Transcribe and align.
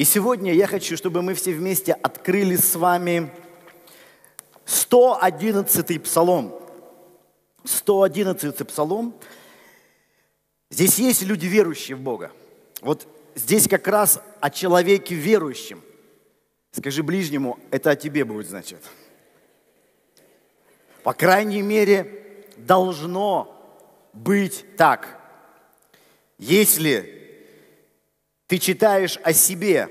И 0.00 0.04
сегодня 0.04 0.54
я 0.54 0.66
хочу, 0.66 0.96
чтобы 0.96 1.20
мы 1.20 1.34
все 1.34 1.52
вместе 1.52 1.92
открыли 1.92 2.56
с 2.56 2.74
вами 2.74 3.30
111 4.64 6.02
псалом. 6.02 6.58
111 7.64 8.66
псалом. 8.66 9.14
Здесь 10.70 10.98
есть 10.98 11.20
люди, 11.20 11.44
верующие 11.44 11.98
в 11.98 12.00
Бога. 12.00 12.32
Вот 12.80 13.06
здесь 13.34 13.68
как 13.68 13.86
раз 13.88 14.22
о 14.40 14.48
человеке 14.48 15.14
верующем. 15.14 15.82
Скажи 16.72 17.02
ближнему, 17.02 17.58
это 17.70 17.90
о 17.90 17.94
тебе 17.94 18.24
будет, 18.24 18.48
значит. 18.48 18.82
По 21.02 21.12
крайней 21.12 21.60
мере, 21.60 22.46
должно 22.56 23.54
быть 24.14 24.64
так. 24.78 25.20
Если 26.38 27.19
ты 28.50 28.58
читаешь 28.58 29.16
о 29.22 29.32
себе, 29.32 29.88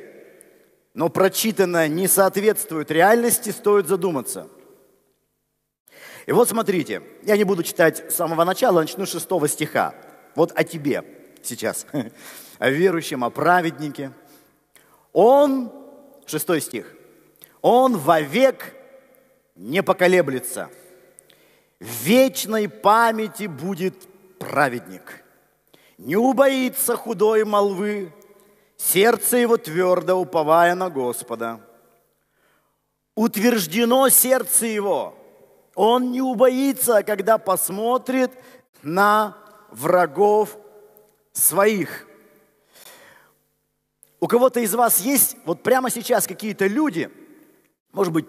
но 0.93 1.07
прочитанное 1.07 1.87
не 1.87 2.09
соответствует 2.09 2.91
реальности, 2.91 3.51
стоит 3.51 3.87
задуматься. 3.87 4.49
И 6.25 6.33
вот 6.33 6.49
смотрите, 6.49 7.01
я 7.23 7.37
не 7.37 7.45
буду 7.45 7.63
читать 7.63 8.11
с 8.11 8.15
самого 8.15 8.43
начала, 8.43 8.81
начну 8.81 9.05
с 9.05 9.11
шестого 9.11 9.47
стиха. 9.47 9.95
Вот 10.35 10.51
о 10.55 10.65
тебе 10.65 11.05
сейчас, 11.41 11.85
о 12.59 12.69
верующем, 12.69 13.23
о 13.23 13.29
праведнике. 13.29 14.11
Он, 15.13 15.71
шестой 16.25 16.59
стих, 16.59 16.93
он 17.61 17.95
вовек 17.95 18.75
не 19.55 19.81
поколеблется. 19.81 20.69
В 21.79 22.03
вечной 22.03 22.67
памяти 22.67 23.45
будет 23.45 23.95
праведник. 24.37 25.23
Не 25.97 26.17
убоится 26.17 26.97
худой 26.97 27.45
молвы, 27.45 28.11
сердце 28.79 29.37
его 29.37 29.57
твердо 29.57 30.15
уповая 30.15 30.73
на 30.73 30.89
Господа. 30.89 31.59
Утверждено 33.13 34.09
сердце 34.09 34.65
его. 34.65 35.15
Он 35.75 36.11
не 36.11 36.21
убоится, 36.21 37.03
когда 37.03 37.37
посмотрит 37.37 38.31
на 38.81 39.37
врагов 39.69 40.57
своих. 41.33 42.07
У 44.19 44.27
кого-то 44.27 44.59
из 44.61 44.73
вас 44.73 44.99
есть 45.01 45.37
вот 45.45 45.61
прямо 45.63 45.89
сейчас 45.89 46.27
какие-то 46.27 46.67
люди, 46.67 47.09
может 47.91 48.11
быть, 48.11 48.27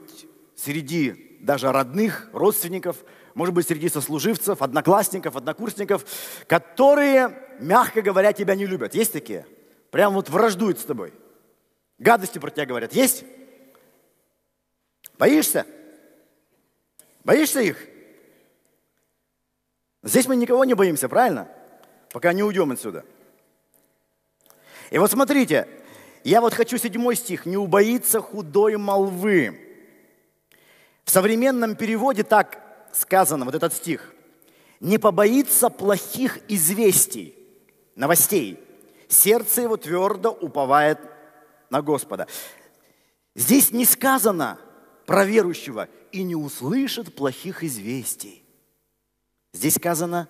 среди 0.57 1.39
даже 1.41 1.73
родных, 1.73 2.29
родственников, 2.33 2.97
может 3.35 3.55
быть, 3.55 3.67
среди 3.67 3.89
сослуживцев, 3.89 4.61
одноклассников, 4.61 5.37
однокурсников, 5.37 6.05
которые, 6.47 7.39
мягко 7.61 8.03
говоря, 8.03 8.33
тебя 8.33 8.55
не 8.55 8.67
любят. 8.67 8.95
Есть 8.95 9.13
такие? 9.13 9.47
Прям 9.91 10.15
вот 10.15 10.29
враждуют 10.29 10.79
с 10.79 10.85
тобой. 10.85 11.13
Гадости 11.99 12.39
про 12.39 12.51
тебя 12.51 12.67
говорят. 12.67 12.93
Есть? 12.93 13.25
Боишься? 15.19 15.67
Боишься 17.25 17.61
их? 17.61 17.77
Здесь 20.03 20.27
мы 20.27 20.37
никого 20.37 20.65
не 20.65 20.75
боимся, 20.75 21.09
правильно? 21.09 21.49
Пока 22.13 22.33
не 22.33 22.43
уйдем 22.43 22.73
отсюда. 22.73 23.05
И 24.91 24.99
вот 24.99 25.11
смотрите, 25.11 25.69
я 26.25 26.41
вот 26.41 26.55
хочу 26.55 26.79
седьмой 26.79 27.17
стих. 27.17 27.47
«Не 27.47 27.57
убоится 27.57 28.21
худой 28.21 28.77
молвы». 28.77 29.59
В 31.05 31.11
современном 31.11 31.77
переводе 31.77 32.23
так 32.25 32.61
сказано, 32.93 33.45
вот 33.45 33.55
этот 33.55 33.73
стих. 33.73 34.15
«Не 34.81 34.99
побоится 34.99 35.71
плохих 35.71 36.39
известий, 36.49 37.35
новостей. 37.95 38.59
Сердце 39.11 39.63
его 39.63 39.77
твердо 39.77 40.31
уповает 40.31 40.99
на 41.69 41.83
Господа». 41.83 42.29
Здесь 43.35 43.73
не 43.73 43.85
сказано 43.85 44.59
про 45.05 45.25
верующего 45.25 45.89
«и 46.13 46.23
не 46.23 46.37
услышит 46.37 47.15
плохих 47.15 47.65
известий». 47.65 48.45
Здесь 49.53 49.75
сказано 49.75 50.29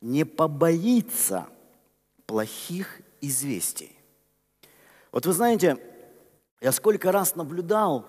«не 0.00 0.24
побоится 0.24 1.46
плохих 2.26 3.00
известий». 3.20 3.96
Вот 5.12 5.24
вы 5.24 5.32
знаете, 5.32 5.78
я 6.60 6.72
сколько 6.72 7.12
раз 7.12 7.36
наблюдал, 7.36 8.06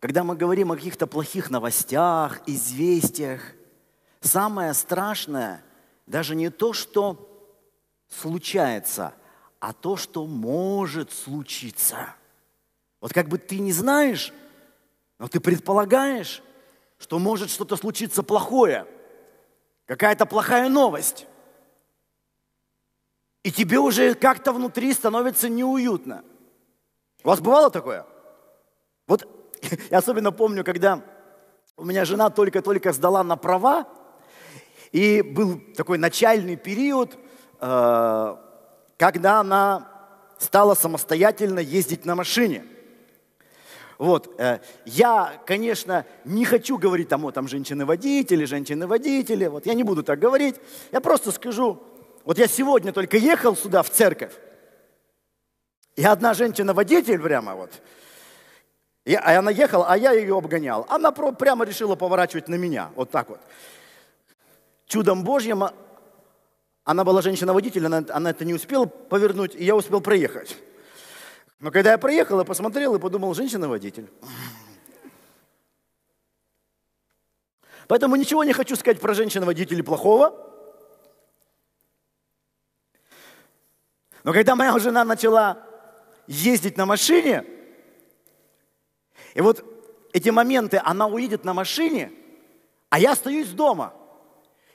когда 0.00 0.24
мы 0.24 0.34
говорим 0.34 0.72
о 0.72 0.76
каких-то 0.76 1.06
плохих 1.06 1.50
новостях, 1.50 2.40
известиях, 2.46 3.42
самое 4.20 4.72
страшное 4.72 5.62
даже 6.06 6.34
не 6.34 6.48
то, 6.48 6.72
что 6.72 7.28
случается, 8.08 9.14
а 9.62 9.72
то, 9.72 9.96
что 9.96 10.26
может 10.26 11.12
случиться. 11.12 12.16
Вот 13.00 13.12
как 13.12 13.28
бы 13.28 13.38
ты 13.38 13.60
не 13.60 13.70
знаешь, 13.72 14.32
но 15.20 15.28
ты 15.28 15.38
предполагаешь, 15.38 16.42
что 16.98 17.20
может 17.20 17.48
что-то 17.48 17.76
случиться 17.76 18.24
плохое, 18.24 18.88
какая-то 19.86 20.26
плохая 20.26 20.68
новость. 20.68 21.28
И 23.44 23.52
тебе 23.52 23.78
уже 23.78 24.14
как-то 24.14 24.52
внутри 24.52 24.92
становится 24.92 25.48
неуютно. 25.48 26.24
У 27.22 27.28
вас 27.28 27.40
бывало 27.40 27.70
такое? 27.70 28.04
Вот 29.06 29.28
я 29.92 29.98
особенно 29.98 30.32
помню, 30.32 30.64
когда 30.64 31.04
у 31.76 31.84
меня 31.84 32.04
жена 32.04 32.30
только-только 32.30 32.92
сдала 32.92 33.22
на 33.22 33.36
права, 33.36 33.86
и 34.90 35.22
был 35.22 35.60
такой 35.76 35.98
начальный 35.98 36.56
период, 36.56 37.16
э, 37.60 38.36
когда 38.96 39.40
она 39.40 39.88
стала 40.38 40.74
самостоятельно 40.74 41.60
ездить 41.60 42.04
на 42.04 42.14
машине. 42.14 42.64
Вот. 43.98 44.34
Э, 44.38 44.58
я, 44.84 45.40
конечно, 45.46 46.04
не 46.24 46.44
хочу 46.44 46.78
говорить 46.78 47.08
там, 47.08 47.24
о, 47.24 47.30
там 47.30 47.46
женщины-водители, 47.46 48.44
женщины-водители. 48.44 49.46
Вот 49.46 49.66
я 49.66 49.74
не 49.74 49.84
буду 49.84 50.02
так 50.02 50.18
говорить. 50.18 50.56
Я 50.90 51.00
просто 51.00 51.30
скажу, 51.30 51.80
вот 52.24 52.38
я 52.38 52.46
сегодня 52.46 52.92
только 52.92 53.16
ехал 53.16 53.56
сюда, 53.56 53.82
в 53.82 53.90
церковь, 53.90 54.32
и 55.96 56.04
одна 56.04 56.34
женщина-водитель 56.34 57.20
прямо 57.20 57.54
вот, 57.54 57.70
и 59.04 59.14
она 59.14 59.50
ехала, 59.50 59.86
а 59.88 59.96
я 59.96 60.12
ее 60.12 60.36
обгонял. 60.36 60.86
Она 60.88 61.10
прямо 61.10 61.64
решила 61.64 61.96
поворачивать 61.96 62.48
на 62.48 62.54
меня, 62.54 62.90
вот 62.94 63.10
так 63.10 63.28
вот. 63.28 63.40
Чудом 64.86 65.24
Божьим, 65.24 65.64
а, 65.64 65.74
она 66.84 67.04
была 67.04 67.22
женщина-водитель, 67.22 67.86
она, 67.86 68.04
она 68.10 68.30
это 68.30 68.44
не 68.44 68.54
успела 68.54 68.86
повернуть, 68.86 69.54
и 69.54 69.64
я 69.64 69.76
успел 69.76 70.00
проехать. 70.00 70.56
Но 71.60 71.70
когда 71.70 71.92
я 71.92 71.98
проехал, 71.98 72.38
я 72.40 72.44
посмотрел 72.44 72.94
и 72.96 72.98
подумал, 72.98 73.34
женщина-водитель. 73.34 74.10
Поэтому 77.86 78.16
ничего 78.16 78.42
не 78.42 78.52
хочу 78.52 78.74
сказать 78.74 79.00
про 79.00 79.14
женщин-водителей 79.14 79.84
плохого. 79.84 80.48
Но 84.24 84.32
когда 84.32 84.56
моя 84.56 84.76
жена 84.78 85.04
начала 85.04 85.64
ездить 86.26 86.76
на 86.76 86.86
машине, 86.86 87.44
и 89.34 89.40
вот 89.40 89.64
эти 90.12 90.30
моменты, 90.30 90.80
она 90.82 91.06
уедет 91.06 91.44
на 91.44 91.54
машине, 91.54 92.12
а 92.88 92.98
я 92.98 93.12
остаюсь 93.12 93.48
дома. 93.48 93.94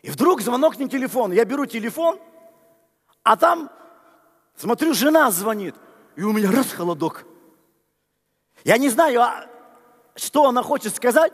И 0.08 0.10
вдруг 0.10 0.40
звонок 0.40 0.80
на 0.80 0.88
телефон. 0.88 1.34
Я 1.34 1.44
беру 1.44 1.66
телефон, 1.66 2.18
а 3.24 3.36
там, 3.36 3.70
смотрю, 4.56 4.94
жена 4.94 5.30
звонит. 5.32 5.76
И 6.16 6.24
у 6.24 6.32
меня 6.32 6.50
раз 6.50 6.72
холодок. 6.72 7.26
Я 8.64 8.78
не 8.78 8.88
знаю, 8.88 9.22
а 9.22 9.46
что 10.16 10.48
она 10.48 10.64
хочет 10.64 10.96
сказать, 10.96 11.34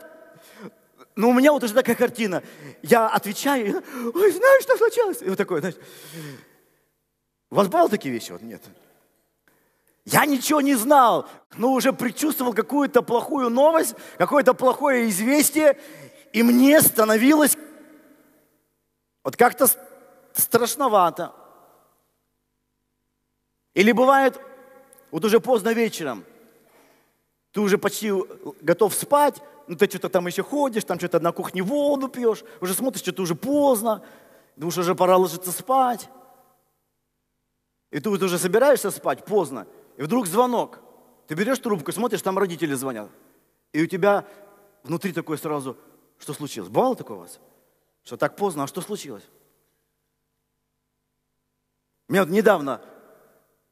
но 1.14 1.28
у 1.28 1.32
меня 1.32 1.52
вот 1.52 1.62
уже 1.62 1.72
такая 1.72 1.94
картина. 1.94 2.42
Я 2.82 3.06
отвечаю, 3.06 3.80
ой, 4.12 4.32
знаешь, 4.32 4.64
что 4.64 4.76
случилось? 4.76 5.22
И 5.22 5.28
вот 5.28 5.38
такое, 5.38 5.60
знаешь. 5.60 5.76
У 7.50 7.54
вас 7.54 7.68
бывало 7.68 7.88
такие 7.88 8.12
вещи? 8.12 8.32
Вот 8.32 8.42
нет. 8.42 8.60
Я 10.04 10.26
ничего 10.26 10.60
не 10.60 10.74
знал, 10.74 11.28
но 11.56 11.74
уже 11.74 11.92
предчувствовал 11.92 12.52
какую-то 12.52 13.02
плохую 13.02 13.50
новость, 13.50 13.94
какое-то 14.18 14.52
плохое 14.52 15.08
известие, 15.10 15.78
и 16.32 16.42
мне 16.42 16.80
становилось 16.80 17.56
вот 19.24 19.36
как-то 19.36 19.66
страшновато. 20.34 21.32
Или 23.72 23.90
бывает, 23.90 24.38
вот 25.10 25.24
уже 25.24 25.40
поздно 25.40 25.72
вечером, 25.72 26.24
ты 27.50 27.60
уже 27.60 27.78
почти 27.78 28.12
готов 28.60 28.94
спать, 28.94 29.42
ну 29.66 29.76
ты 29.76 29.86
что-то 29.86 30.08
там 30.08 30.26
еще 30.26 30.42
ходишь, 30.42 30.84
там 30.84 30.98
что-то 30.98 31.20
на 31.20 31.32
кухне 31.32 31.62
воду 31.62 32.08
пьешь, 32.08 32.44
уже 32.60 32.74
смотришь, 32.74 33.02
что-то 33.02 33.22
уже 33.22 33.34
поздно, 33.34 34.04
думаешь, 34.56 34.78
уже 34.78 34.94
пора 34.94 35.16
ложиться 35.16 35.50
спать. 35.50 36.08
И 37.90 38.00
ты 38.00 38.10
вот 38.10 38.22
уже 38.22 38.38
собираешься 38.38 38.90
спать 38.90 39.24
поздно, 39.24 39.66
и 39.96 40.02
вдруг 40.02 40.26
звонок. 40.26 40.80
Ты 41.26 41.34
берешь 41.34 41.58
трубку, 41.58 41.90
смотришь, 41.92 42.22
там 42.22 42.38
родители 42.38 42.74
звонят. 42.74 43.08
И 43.72 43.82
у 43.82 43.86
тебя 43.86 44.26
внутри 44.82 45.12
такое 45.12 45.38
сразу, 45.38 45.76
что 46.18 46.34
случилось? 46.34 46.68
Бывало 46.68 46.96
такое 46.96 47.16
у 47.16 47.20
вас? 47.20 47.40
Что 48.04 48.16
так 48.16 48.36
поздно, 48.36 48.64
а 48.64 48.66
что 48.66 48.80
случилось? 48.80 49.24
Меня 52.08 52.22
вот 52.22 52.30
недавно, 52.30 52.82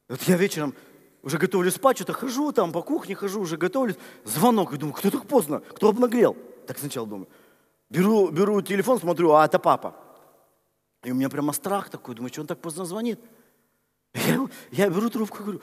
вот 0.09 0.21
я 0.23 0.35
вечером 0.37 0.73
уже 1.21 1.37
готовлю 1.37 1.71
спать, 1.71 1.97
что-то 1.97 2.13
хожу 2.13 2.51
там 2.51 2.71
по 2.71 2.81
кухне, 2.81 3.15
хожу, 3.15 3.41
уже 3.41 3.57
готовлюсь. 3.57 3.95
Звонок, 4.25 4.73
и 4.73 4.77
думаю, 4.77 4.95
кто 4.95 5.11
так 5.11 5.27
поздно, 5.27 5.59
кто 5.59 5.89
обнаглел? 5.89 6.35
Так 6.67 6.79
сначала 6.79 7.07
думаю. 7.07 7.29
Беру, 7.89 8.29
беру 8.29 8.61
телефон, 8.61 8.99
смотрю, 8.99 9.33
а 9.33 9.45
это 9.45 9.59
папа. 9.59 9.95
И 11.03 11.11
у 11.11 11.15
меня 11.15 11.29
прямо 11.29 11.53
страх 11.53 11.89
такой, 11.89 12.15
думаю, 12.15 12.31
что 12.31 12.41
он 12.41 12.47
так 12.47 12.59
поздно 12.59 12.85
звонит? 12.85 13.19
Я, 14.15 14.47
я 14.71 14.89
беру 14.89 15.09
трубку 15.09 15.37
и 15.37 15.41
говорю, 15.41 15.61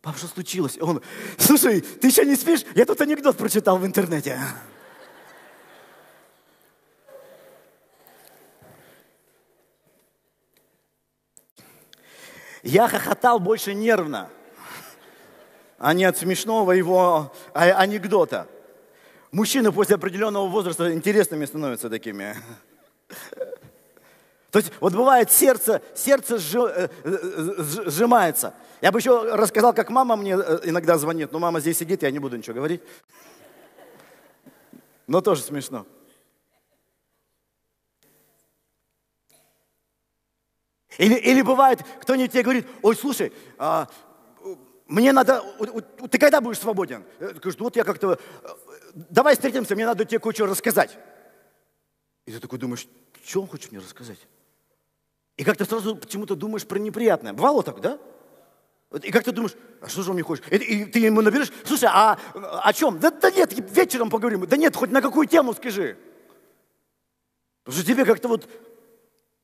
пап, 0.00 0.16
что 0.16 0.28
случилось? 0.28 0.78
Он, 0.80 1.02
слушай, 1.38 1.80
ты 1.80 2.06
еще 2.06 2.24
не 2.24 2.36
спишь? 2.36 2.64
Я 2.76 2.84
тут 2.84 3.00
анекдот 3.00 3.36
прочитал 3.36 3.78
в 3.78 3.86
интернете. 3.86 4.38
Я 12.62 12.88
хохотал 12.88 13.40
больше 13.40 13.74
нервно, 13.74 14.30
а 15.78 15.94
не 15.94 16.04
от 16.04 16.16
смешного 16.16 16.72
его 16.72 17.32
а, 17.54 17.62
анекдота. 17.62 18.46
Мужчины 19.32 19.72
после 19.72 19.96
определенного 19.96 20.46
возраста 20.46 20.92
интересными 20.92 21.44
становятся 21.44 21.90
такими. 21.90 22.36
То 24.52 24.58
есть 24.58 24.70
вот 24.80 24.92
бывает 24.92 25.32
сердце, 25.32 25.80
сердце 25.94 26.36
э, 26.36 26.88
э, 27.04 27.62
сжимается. 27.86 28.52
Я 28.82 28.92
бы 28.92 28.98
еще 28.98 29.34
рассказал, 29.34 29.72
как 29.72 29.88
мама 29.88 30.14
мне 30.14 30.34
э, 30.34 30.60
иногда 30.64 30.98
звонит, 30.98 31.32
но 31.32 31.38
мама 31.38 31.58
здесь 31.60 31.78
сидит, 31.78 32.02
я 32.02 32.10
не 32.10 32.18
буду 32.18 32.36
ничего 32.36 32.56
говорить. 32.56 32.82
Но 35.06 35.22
тоже 35.22 35.40
смешно. 35.40 35.86
Или, 40.98 41.14
или 41.14 41.42
бывает, 41.42 41.80
кто-нибудь 42.00 42.32
тебе 42.32 42.42
говорит, 42.42 42.66
ой, 42.82 42.96
слушай, 42.96 43.32
а, 43.58 43.88
мне 44.86 45.12
надо, 45.12 45.42
ты 46.10 46.18
когда 46.18 46.40
будешь 46.40 46.58
свободен? 46.58 47.04
Говорит, 47.18 47.60
вот 47.60 47.76
я 47.76 47.84
как-то, 47.84 48.18
давай 48.94 49.34
встретимся, 49.34 49.74
мне 49.74 49.86
надо 49.86 50.04
тебе 50.04 50.18
кое-что 50.18 50.46
рассказать. 50.46 50.98
И 52.26 52.32
ты 52.32 52.40
такой 52.40 52.58
думаешь, 52.58 52.86
что 53.24 53.40
он 53.40 53.48
хочет 53.48 53.72
мне 53.72 53.80
рассказать? 53.80 54.18
И 55.36 55.44
как-то 55.44 55.64
сразу 55.64 55.96
почему-то 55.96 56.36
думаешь 56.36 56.66
про 56.66 56.78
неприятное. 56.78 57.32
Бывало 57.32 57.62
так, 57.62 57.80
да? 57.80 57.98
И 59.02 59.10
как 59.10 59.24
ты 59.24 59.32
думаешь, 59.32 59.54
а 59.80 59.88
что 59.88 60.02
же 60.02 60.10
он 60.10 60.14
мне 60.14 60.22
хочет? 60.22 60.52
И, 60.52 60.56
и 60.56 60.84
ты 60.84 60.98
ему 60.98 61.22
наберешь, 61.22 61.50
слушай, 61.64 61.88
а 61.90 62.18
о 62.62 62.72
чем? 62.74 62.98
Да, 62.98 63.10
да 63.10 63.30
нет, 63.30 63.54
вечером 63.74 64.10
поговорим. 64.10 64.46
Да 64.46 64.56
нет, 64.58 64.76
хоть 64.76 64.90
на 64.90 65.00
какую 65.00 65.26
тему 65.26 65.54
скажи. 65.54 65.96
Потому 67.64 67.80
что 67.80 67.86
тебе 67.90 68.04
как-то 68.04 68.28
вот, 68.28 68.48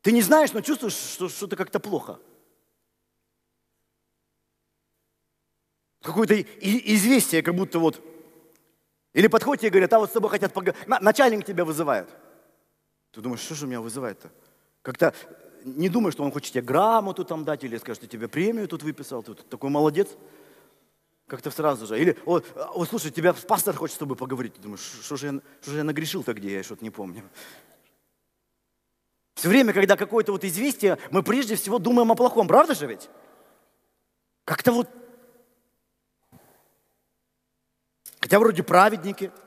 ты 0.02 0.12
не 0.12 0.22
знаешь, 0.22 0.52
но 0.52 0.60
чувствуешь, 0.60 0.94
что 0.94 1.28
что-то 1.28 1.56
как-то 1.56 1.80
плохо. 1.80 2.20
Какое-то 6.02 6.40
известие, 6.40 7.42
как 7.42 7.54
будто 7.54 7.78
вот. 7.78 8.02
Или 9.12 9.26
подходят 9.26 9.64
и 9.64 9.70
говорят, 9.70 9.92
а 9.92 9.98
вот 9.98 10.10
с 10.10 10.12
тобой 10.12 10.30
хотят 10.30 10.52
поговорить. 10.52 10.86
Начальник 10.86 11.44
тебя 11.44 11.64
вызывает. 11.64 12.08
Ты 13.12 13.20
думаешь, 13.20 13.40
что 13.40 13.54
же 13.54 13.66
меня 13.66 13.80
вызывает-то? 13.80 14.30
Как-то 14.82 15.12
не 15.64 15.88
думай, 15.88 16.12
что 16.12 16.22
он 16.22 16.30
хочет 16.30 16.52
тебе 16.52 16.62
грамоту 16.62 17.24
там 17.24 17.44
дать, 17.44 17.64
или 17.64 17.76
скажет, 17.78 18.04
я 18.04 18.08
тебе 18.08 18.28
премию 18.28 18.68
тут 18.68 18.82
выписал, 18.82 19.22
ты 19.22 19.34
такой 19.34 19.70
молодец. 19.70 20.08
Как-то 21.26 21.50
сразу 21.50 21.86
же. 21.86 22.00
Или, 22.00 22.16
о, 22.24 22.40
слушай, 22.86 23.10
тебя 23.10 23.34
пастор 23.34 23.76
хочет 23.76 23.96
с 23.96 23.98
тобой 23.98 24.16
поговорить. 24.16 24.54
Ты 24.54 24.62
думаешь, 24.62 24.80
что 24.80 25.16
же 25.16 25.26
я, 25.26 25.40
что 25.60 25.72
же 25.72 25.78
я 25.78 25.84
нагрешил-то 25.84 26.32
где, 26.32 26.54
я 26.54 26.62
что-то 26.62 26.82
не 26.84 26.90
помню. 26.90 27.22
Все 29.38 29.48
время, 29.48 29.72
когда 29.72 29.96
какое-то 29.96 30.32
вот 30.32 30.42
известие, 30.42 30.98
мы 31.12 31.22
прежде 31.22 31.54
всего 31.54 31.78
думаем 31.78 32.10
о 32.10 32.16
плохом. 32.16 32.48
Правда 32.48 32.74
же 32.74 32.86
ведь? 32.86 33.08
Как-то 34.44 34.72
вот... 34.72 34.88
Хотя 38.20 38.40
вроде 38.40 38.64
праведники– 38.64 39.30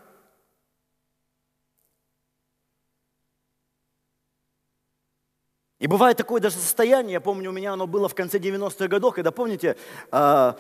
И 5.80 5.88
бывает 5.88 6.16
такое 6.16 6.40
даже 6.40 6.58
состояние, 6.58 7.14
я 7.14 7.22
помню, 7.22 7.50
у 7.50 7.54
меня 7.54 7.74
оно 7.74 7.88
было 7.88 8.08
в 8.08 8.14
конце 8.14 8.38
90-х 8.38 8.88
годов, 8.88 9.16
когда, 9.16 9.32
помните, 9.32 9.76
а, 10.12 10.56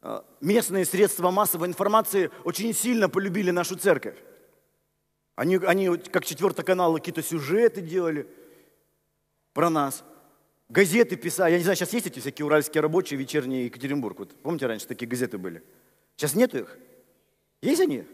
а, 0.00 0.24
местные 0.40 0.84
средства 0.84 1.32
массовой 1.32 1.66
информации 1.66 2.30
очень 2.44 2.72
сильно 2.72 3.08
полюбили 3.08 3.50
нашу 3.50 3.74
церковь. 3.74 4.14
Они, 5.34 5.56
они 5.56 5.96
как 5.96 6.24
четвертый 6.24 6.64
канал, 6.64 6.94
какие-то 6.94 7.20
сюжеты 7.20 7.80
делали 7.80 8.28
про 9.58 9.70
нас. 9.70 10.04
Газеты 10.68 11.16
писали. 11.16 11.50
Я 11.50 11.58
не 11.58 11.64
знаю, 11.64 11.76
сейчас 11.76 11.92
есть 11.92 12.06
эти 12.06 12.20
всякие 12.20 12.46
уральские 12.46 12.80
рабочие, 12.80 13.18
вечерний 13.18 13.64
Екатеринбург. 13.64 14.20
Вот, 14.20 14.40
помните, 14.40 14.68
раньше 14.68 14.86
такие 14.86 15.08
газеты 15.08 15.36
были? 15.36 15.64
Сейчас 16.14 16.36
нету 16.36 16.58
их? 16.58 16.78
Есть 17.60 17.80
они? 17.80 18.04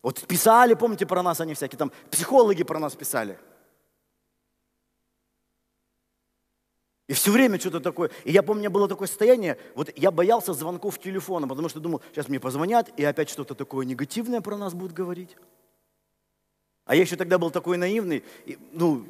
Вот 0.00 0.26
писали, 0.26 0.72
помните, 0.72 1.04
про 1.04 1.22
нас 1.22 1.42
они 1.42 1.52
всякие, 1.52 1.78
там 1.78 1.92
психологи 2.10 2.62
про 2.62 2.78
нас 2.78 2.96
писали– 2.96 3.38
И 7.08 7.12
все 7.12 7.32
время 7.32 7.58
что-то 7.58 7.80
такое. 7.80 8.10
И 8.22 8.30
я 8.30 8.42
помню, 8.42 8.60
у 8.60 8.62
меня 8.62 8.70
было 8.70 8.86
такое 8.88 9.08
состояние, 9.08 9.58
вот 9.74 9.90
я 9.96 10.12
боялся 10.12 10.54
звонков 10.54 11.00
телефона, 11.00 11.48
потому 11.48 11.68
что 11.68 11.80
думал, 11.80 12.02
сейчас 12.12 12.28
мне 12.28 12.38
позвонят, 12.38 12.88
и 12.96 13.04
опять 13.04 13.28
что-то 13.28 13.56
такое 13.56 13.84
негативное 13.84 14.40
про 14.40 14.56
нас 14.56 14.74
будут 14.74 14.92
говорить. 14.92 15.36
А 16.90 16.96
я 16.96 17.02
еще 17.02 17.14
тогда 17.14 17.38
был 17.38 17.52
такой 17.52 17.76
наивный, 17.76 18.24
и, 18.46 18.58
ну, 18.72 19.06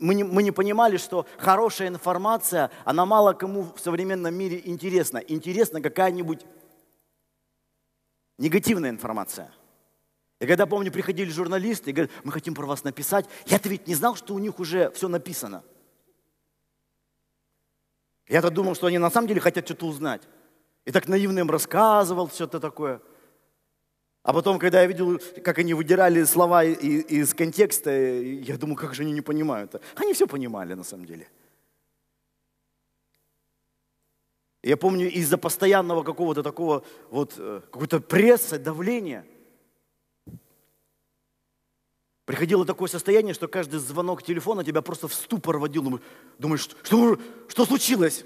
мы 0.00 0.16
не, 0.16 0.24
мы 0.24 0.42
не 0.42 0.50
понимали, 0.50 0.96
что 0.96 1.28
хорошая 1.38 1.86
информация, 1.86 2.72
она 2.84 3.06
мало 3.06 3.34
кому 3.34 3.72
в 3.72 3.78
современном 3.78 4.34
мире 4.34 4.60
интересна. 4.64 5.18
Интересна 5.18 5.80
какая-нибудь 5.80 6.44
негативная 8.36 8.90
информация. 8.90 9.52
И 10.40 10.46
когда, 10.48 10.66
помню, 10.66 10.90
приходили 10.90 11.30
журналисты 11.30 11.90
и 11.90 11.92
говорят, 11.92 12.10
мы 12.24 12.32
хотим 12.32 12.52
про 12.52 12.66
вас 12.66 12.82
написать, 12.82 13.26
я-то 13.46 13.68
ведь 13.68 13.86
не 13.86 13.94
знал, 13.94 14.16
что 14.16 14.34
у 14.34 14.40
них 14.40 14.58
уже 14.58 14.90
все 14.90 15.06
написано. 15.06 15.62
Я-то 18.26 18.50
думал, 18.50 18.74
что 18.74 18.88
они 18.88 18.98
на 18.98 19.08
самом 19.08 19.28
деле 19.28 19.40
хотят 19.40 19.66
что-то 19.66 19.86
узнать. 19.86 20.22
И 20.84 20.90
так 20.90 21.06
наивно 21.06 21.38
им 21.38 21.48
рассказывал 21.48 22.28
что-то 22.28 22.58
такое. 22.58 23.00
А 24.22 24.32
потом, 24.32 24.58
когда 24.58 24.82
я 24.82 24.86
видел, 24.86 25.20
как 25.42 25.58
они 25.58 25.74
выдирали 25.74 26.24
слова 26.24 26.64
из 26.64 27.34
контекста, 27.34 27.90
я 27.90 28.56
думаю, 28.56 28.76
как 28.76 28.94
же 28.94 29.02
они 29.02 29.12
не 29.12 29.22
понимают. 29.22 29.74
Они 29.96 30.12
все 30.12 30.26
понимали 30.26 30.74
на 30.74 30.84
самом 30.84 31.06
деле. 31.06 31.26
Я 34.62 34.76
помню, 34.76 35.10
из-за 35.10 35.38
постоянного 35.38 36.02
какого-то 36.02 36.42
такого 36.42 36.84
вот, 37.10 37.34
э, 37.38 37.62
какой-то 37.70 38.00
пресса, 38.00 38.58
давления– 38.58 39.24
Приходило 42.30 42.64
такое 42.64 42.88
состояние, 42.88 43.34
что 43.34 43.48
каждый 43.48 43.80
звонок 43.80 44.22
телефона 44.22 44.62
тебя 44.62 44.82
просто 44.82 45.08
в 45.08 45.14
ступор 45.14 45.58
водил. 45.58 46.00
Думаешь, 46.38 46.60
что, 46.84 47.18
что 47.48 47.66
случилось? 47.66 48.24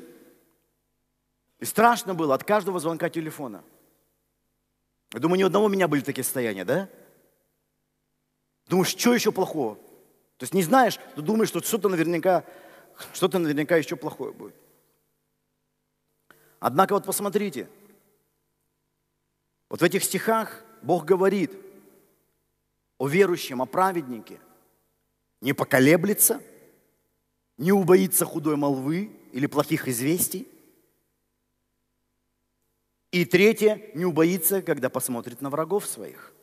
И 1.58 1.64
страшно 1.64 2.14
было 2.14 2.34
от 2.34 2.44
каждого 2.44 2.78
звонка 2.80 3.08
телефона. 3.08 3.64
Я 5.14 5.20
думаю, 5.20 5.38
ни 5.38 5.44
у 5.44 5.46
одного 5.46 5.66
у 5.66 5.68
меня 5.70 5.88
были 5.88 6.02
такие 6.02 6.24
состояния, 6.24 6.66
да? 6.66 6.90
Думаешь, 8.66 8.88
что 8.88 9.14
еще 9.14 9.32
плохого? 9.32 9.76
То 10.36 10.42
есть 10.42 10.52
не 10.52 10.62
знаешь, 10.62 10.98
но 11.16 11.22
думаешь, 11.22 11.48
что 11.48 11.62
что-то 11.62 11.88
наверняка, 11.88 12.44
что-то 13.14 13.38
наверняка 13.38 13.76
еще 13.76 13.96
плохое 13.96 14.32
будет. 14.32 14.54
Однако 16.58 16.92
вот 16.92 17.06
посмотрите, 17.06 17.68
вот 19.70 19.80
в 19.80 19.84
этих 19.84 20.04
стихах 20.04 20.62
Бог 20.82 21.06
говорит– 21.06 21.52
о 22.98 23.08
верующем, 23.08 23.60
о 23.60 23.66
праведнике, 23.66 24.40
не 25.40 25.52
поколеблется, 25.52 26.40
не 27.58 27.72
убоится 27.72 28.24
худой 28.24 28.56
молвы 28.56 29.10
или 29.32 29.46
плохих 29.46 29.88
известий. 29.88 30.48
И 33.14 33.24
третье, 33.24 33.80
не 33.94 34.04
убоится, 34.04 34.60
когда 34.60 34.90
посмотрит 34.90 35.40
на 35.40 35.48
врагов 35.48 35.86
своих. 35.86 36.34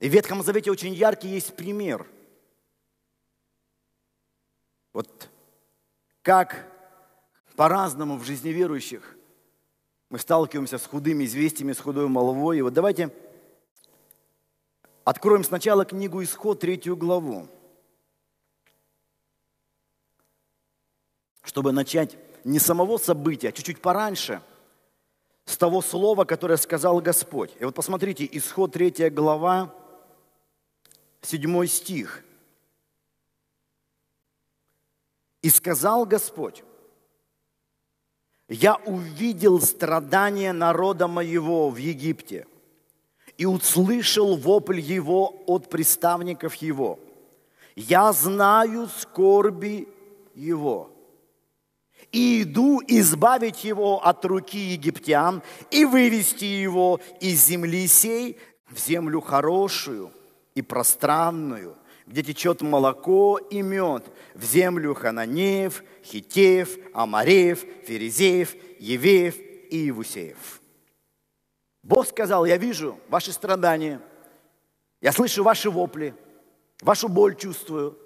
И 0.00 0.08
в 0.08 0.12
Ветхом 0.14 0.42
Завете 0.42 0.70
очень 0.70 0.94
яркий 0.94 1.28
есть 1.28 1.54
пример. 1.54 2.06
Вот 4.94 5.28
как 6.22 6.66
по-разному 7.54 8.16
в 8.16 8.24
жизни 8.24 8.48
верующих. 8.48 9.18
Мы 10.08 10.18
сталкиваемся 10.18 10.78
с 10.78 10.86
худыми 10.86 11.24
известиями, 11.26 11.74
с 11.74 11.80
худой 11.80 12.08
молвой. 12.08 12.60
И 12.60 12.62
вот 12.62 12.72
давайте 12.72 13.14
откроем 15.04 15.44
сначала 15.44 15.84
книгу 15.84 16.22
«Исход», 16.22 16.60
третью 16.60 16.96
главу. 16.96 17.50
Чтобы 21.46 21.70
начать 21.70 22.18
не 22.42 22.58
самого 22.58 22.98
события, 22.98 23.50
а 23.50 23.52
чуть-чуть 23.52 23.80
пораньше, 23.80 24.42
с 25.44 25.56
того 25.56 25.80
слова, 25.80 26.24
которое 26.24 26.56
сказал 26.56 27.00
Господь. 27.00 27.52
И 27.60 27.64
вот 27.64 27.72
посмотрите, 27.72 28.28
Исход, 28.32 28.72
третья 28.72 29.10
глава, 29.10 29.72
седьмой 31.22 31.68
стих. 31.68 32.24
И 35.40 35.48
сказал 35.48 36.04
Господь, 36.04 36.64
я 38.48 38.74
увидел 38.74 39.60
страдания 39.60 40.52
народа 40.52 41.06
моего 41.06 41.70
в 41.70 41.76
Египте 41.76 42.48
и 43.38 43.46
услышал 43.46 44.36
вопль 44.36 44.80
его 44.80 45.44
от 45.46 45.70
приставников 45.70 46.56
его. 46.56 46.98
Я 47.76 48.12
знаю 48.12 48.88
скорби 48.88 49.86
его. 50.34 50.90
И 52.16 52.44
иду 52.44 52.80
избавить 52.86 53.62
его 53.62 54.02
от 54.02 54.24
руки 54.24 54.56
египтян 54.56 55.42
и 55.70 55.84
вывести 55.84 56.46
его 56.46 56.98
из 57.20 57.44
земли 57.44 57.86
сей 57.86 58.38
в 58.70 58.78
землю 58.78 59.20
хорошую 59.20 60.10
и 60.54 60.62
пространную, 60.62 61.76
где 62.06 62.22
течет 62.22 62.62
молоко 62.62 63.36
и 63.36 63.60
мед, 63.60 64.10
в 64.32 64.42
землю 64.44 64.94
Хананеев, 64.94 65.84
Хитеев, 66.02 66.78
Амареев, 66.94 67.62
Ферезеев, 67.86 68.54
Евеев 68.78 69.36
и 69.68 69.76
Евусеев. 69.76 70.62
Бог 71.82 72.06
сказал, 72.06 72.46
я 72.46 72.56
вижу 72.56 72.98
ваши 73.10 73.30
страдания, 73.30 74.00
я 75.02 75.12
слышу 75.12 75.44
ваши 75.44 75.68
вопли, 75.68 76.14
вашу 76.80 77.10
боль 77.10 77.36
чувствую, 77.36 77.98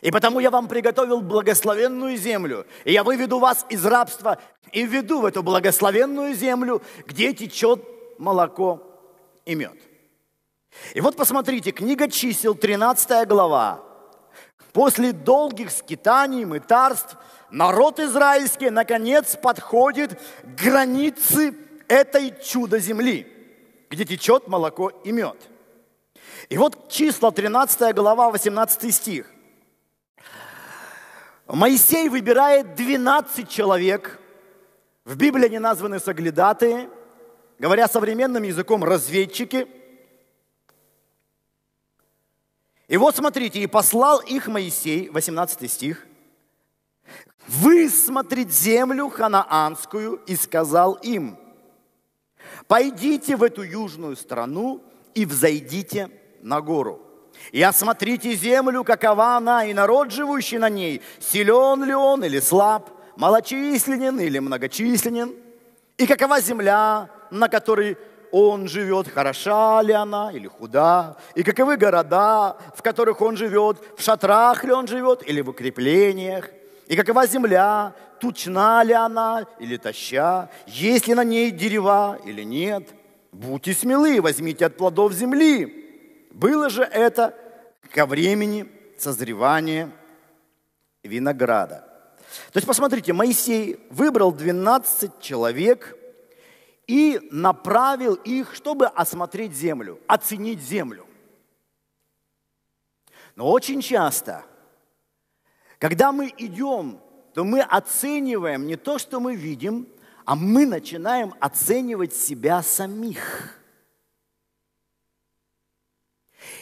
и 0.00 0.10
потому 0.10 0.40
я 0.40 0.50
вам 0.50 0.68
приготовил 0.68 1.20
благословенную 1.20 2.16
землю, 2.16 2.66
и 2.84 2.92
я 2.92 3.02
выведу 3.02 3.38
вас 3.38 3.64
из 3.68 3.84
рабства 3.86 4.38
и 4.72 4.84
введу 4.84 5.20
в 5.20 5.24
эту 5.24 5.42
благословенную 5.42 6.34
землю, 6.34 6.82
где 7.06 7.32
течет 7.32 7.82
молоко 8.18 8.82
и 9.44 9.54
мед. 9.54 9.76
И 10.94 11.00
вот 11.00 11.16
посмотрите, 11.16 11.70
книга 11.70 12.10
чисел, 12.10 12.54
13 12.54 13.26
глава. 13.28 13.80
После 14.72 15.12
долгих 15.12 15.70
скитаний, 15.70 16.44
мытарств, 16.44 17.16
народ 17.50 18.00
израильский 18.00 18.70
наконец 18.70 19.36
подходит 19.36 20.20
к 20.42 20.62
границе 20.62 21.54
этой 21.86 22.34
чудо-земли, 22.42 23.26
где 23.88 24.04
течет 24.04 24.48
молоко 24.48 24.90
и 25.04 25.12
мед. 25.12 25.36
И 26.48 26.58
вот 26.58 26.90
числа 26.90 27.30
13 27.30 27.94
глава, 27.94 28.30
18 28.30 28.94
стих. 28.94 29.33
Моисей 31.46 32.08
выбирает 32.08 32.74
12 32.74 33.48
человек, 33.48 34.20
в 35.04 35.16
Библии 35.16 35.46
они 35.46 35.58
названы 35.58 35.98
соглядатые, 36.00 36.88
говоря 37.58 37.88
современным 37.88 38.42
языком, 38.42 38.84
разведчики– 38.84 39.66
и 42.86 42.96
вот 42.96 43.16
смотрите, 43.16 43.60
и 43.60 43.66
послал 43.66 44.20
их 44.20 44.46
Моисей, 44.46 45.08
18 45.08 45.70
стих, 45.70 46.06
высмотреть 47.48 48.52
землю 48.52 49.08
ханаанскую 49.08 50.16
и 50.26 50.36
сказал 50.36 50.94
им, 50.94 51.38
пойдите 52.66 53.36
в 53.36 53.42
эту 53.42 53.62
южную 53.62 54.16
страну 54.16 54.82
и 55.14 55.24
взойдите 55.24 56.10
на 56.42 56.60
гору. 56.60 57.00
И 57.52 57.62
осмотрите 57.62 58.34
землю, 58.34 58.84
какова 58.84 59.36
она, 59.36 59.64
и 59.64 59.74
народ, 59.74 60.10
живущий 60.10 60.58
на 60.58 60.68
ней, 60.68 61.02
силен 61.20 61.84
ли 61.84 61.94
он 61.94 62.24
или 62.24 62.40
слаб, 62.40 62.90
малочисленен 63.16 64.18
или 64.20 64.38
многочисленен, 64.38 65.34
и 65.96 66.06
какова 66.06 66.40
земля, 66.40 67.08
на 67.30 67.48
которой 67.48 67.96
он 68.32 68.66
живет, 68.66 69.08
хороша 69.08 69.80
ли 69.82 69.92
она 69.92 70.32
или 70.32 70.48
худа, 70.48 71.16
и 71.36 71.44
каковы 71.44 71.76
города, 71.76 72.56
в 72.74 72.82
которых 72.82 73.20
он 73.20 73.36
живет, 73.36 73.76
в 73.96 74.02
шатрах 74.02 74.64
ли 74.64 74.72
он 74.72 74.88
живет 74.88 75.22
или 75.28 75.40
в 75.40 75.50
укреплениях, 75.50 76.50
и 76.88 76.96
какова 76.96 77.26
земля, 77.26 77.94
тучна 78.20 78.82
ли 78.82 78.92
она 78.92 79.46
или 79.60 79.76
таща, 79.76 80.50
есть 80.66 81.06
ли 81.06 81.14
на 81.14 81.22
ней 81.22 81.50
дерева 81.50 82.18
или 82.24 82.42
нет. 82.42 82.88
Будьте 83.30 83.72
смелы, 83.72 84.20
возьмите 84.20 84.66
от 84.66 84.76
плодов 84.76 85.12
земли. 85.12 85.83
Было 86.34 86.68
же 86.68 86.82
это 86.82 87.34
ко 87.92 88.04
времени 88.04 88.70
созревания 88.98 89.90
винограда. 91.02 91.88
То 92.52 92.58
есть 92.58 92.66
посмотрите, 92.66 93.12
Моисей 93.12 93.80
выбрал 93.90 94.32
12 94.32 95.20
человек– 95.20 95.96
и 96.86 97.20
направил 97.30 98.14
их, 98.14 98.54
чтобы 98.54 98.86
осмотреть 98.86 99.54
землю, 99.54 99.98
оценить 100.06 100.60
землю. 100.60 101.06
Но 103.36 103.50
очень 103.50 103.80
часто, 103.80 104.44
когда 105.78 106.12
мы 106.12 106.32
идем, 106.36 107.00
то 107.32 107.42
мы 107.44 107.62
оцениваем 107.62 108.66
не 108.66 108.76
то, 108.76 108.98
что 108.98 109.18
мы 109.18 109.34
видим, 109.34 109.88
а 110.24 110.36
мы 110.36 110.66
начинаем 110.66 111.34
оценивать 111.40 112.14
себя 112.14 112.62
самих. 112.62 113.58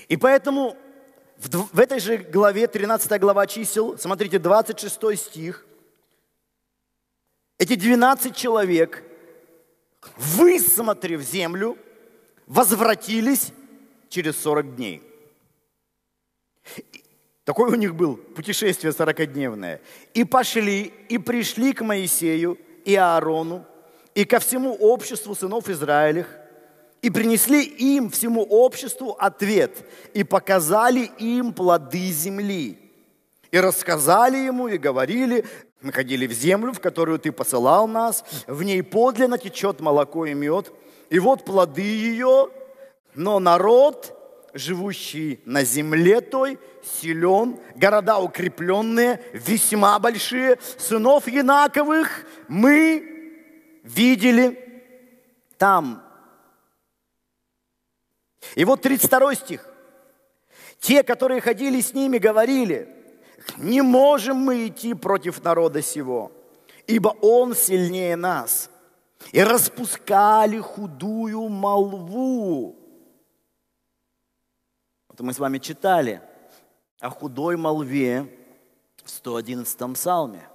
И 0.08 0.16
поэтому 0.16 0.76
в, 1.38 1.78
этой 1.80 2.00
же 2.00 2.18
главе, 2.18 2.66
13 2.66 3.20
глава 3.20 3.46
чисел, 3.46 3.98
смотрите, 3.98 4.38
26 4.38 5.18
стих, 5.18 5.66
эти 7.58 7.74
12 7.74 8.34
человек– 8.36 9.04
высмотрев 10.16 11.22
землю, 11.22 11.78
возвратились 12.46 13.52
через 14.08 14.36
40 14.40 14.76
дней. 14.76 15.02
Такое 17.44 17.72
у 17.72 17.74
них 17.74 17.94
было 17.94 18.14
путешествие 18.14 18.92
40-дневное. 18.92 19.80
И 20.14 20.24
пошли, 20.24 20.92
и 21.08 21.18
пришли 21.18 21.72
к 21.72 21.82
Моисею 21.82 22.58
и 22.84 22.94
Аарону, 22.94 23.66
и 24.14 24.24
ко 24.24 24.38
всему 24.38 24.74
обществу 24.74 25.34
сынов 25.34 25.68
Израилях, 25.68 26.28
и 27.02 27.10
принесли 27.10 27.62
им, 27.64 28.10
всему 28.10 28.42
обществу, 28.42 29.16
ответ, 29.18 29.84
и 30.14 30.22
показали 30.22 31.10
им 31.18 31.52
плоды 31.52 32.10
земли. 32.12 32.78
И 33.50 33.58
рассказали 33.58 34.38
ему, 34.38 34.68
и 34.68 34.78
говорили, 34.78 35.44
мы 35.82 35.92
ходили 35.92 36.26
в 36.26 36.32
землю, 36.32 36.72
в 36.72 36.80
которую 36.80 37.18
ты 37.18 37.32
посылал 37.32 37.88
нас, 37.88 38.24
в 38.46 38.62
ней 38.62 38.82
подлинно 38.82 39.36
течет 39.36 39.80
молоко 39.80 40.26
и 40.26 40.32
мед, 40.32 40.72
и 41.10 41.18
вот 41.18 41.44
плоды 41.44 41.82
ее, 41.82 42.48
но 43.14 43.40
народ, 43.40 44.18
живущий 44.54 45.40
на 45.44 45.64
земле 45.64 46.20
той, 46.20 46.58
силен, 47.00 47.58
города 47.74 48.18
укрепленные, 48.18 49.20
весьма 49.32 49.98
большие, 49.98 50.58
сынов 50.78 51.26
Янаковых 51.26 52.24
мы 52.48 53.82
видели 53.82 54.58
там. 55.58 56.11
И 58.54 58.64
вот 58.64 58.82
32 58.82 59.34
стих. 59.34 59.68
Те, 60.78 61.02
которые 61.02 61.40
ходили 61.40 61.80
с 61.80 61.94
ними, 61.94 62.18
говорили– 62.18 62.88
не 63.58 63.82
можем 63.82 64.36
мы 64.36 64.68
идти 64.68 64.94
против 64.94 65.42
народа 65.42 65.82
сего, 65.82 66.32
ибо 66.86 67.08
он 67.20 67.54
сильнее 67.54 68.16
нас. 68.16 68.70
И 69.30 69.42
распускали 69.42 70.58
худую 70.58 71.48
молву. 71.48 72.76
Вот 75.08 75.20
мы 75.20 75.32
с 75.32 75.38
вами 75.38 75.58
читали 75.58 76.20
о 76.98 77.10
худой 77.10 77.56
молве 77.56 78.26
в 79.04 79.10
111 79.10 79.94
псалме. 79.94 80.48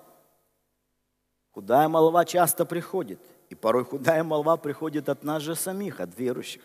Худая 1.51 1.87
молва 1.87 2.25
часто 2.25 2.65
приходит, 2.65 3.21
и 3.49 3.55
порой 3.55 3.85
худая 3.85 4.23
молва 4.23 4.57
приходит 4.57 5.07
от 5.07 5.23
нас 5.23 5.43
же 5.43 5.55
самих, 5.55 6.01
от 6.01 6.17
верующих. 6.19 6.61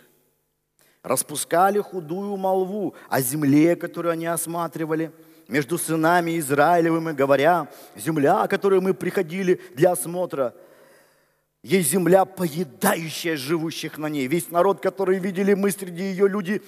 Распускали 1.02 1.80
худую 1.80 2.36
молву 2.36 2.94
о 3.08 3.20
земле, 3.20 3.76
которую 3.76 4.12
они 4.12 4.26
осматривали– 4.26 5.10
между 5.52 5.78
сынами 5.78 6.38
Израилевыми, 6.38 7.12
говоря, 7.12 7.68
земля, 7.94 8.46
которую 8.48 8.80
мы 8.80 8.94
приходили 8.94 9.60
для 9.74 9.92
осмотра, 9.92 10.54
есть 11.62 11.90
земля, 11.90 12.24
поедающая 12.24 13.36
живущих 13.36 13.98
на 13.98 14.06
ней. 14.06 14.26
Весь 14.26 14.50
народ, 14.50 14.80
который 14.80 15.18
видели 15.18 15.54
мы 15.54 15.70
среди 15.70 16.04
ее 16.04 16.26
люди 16.26 16.62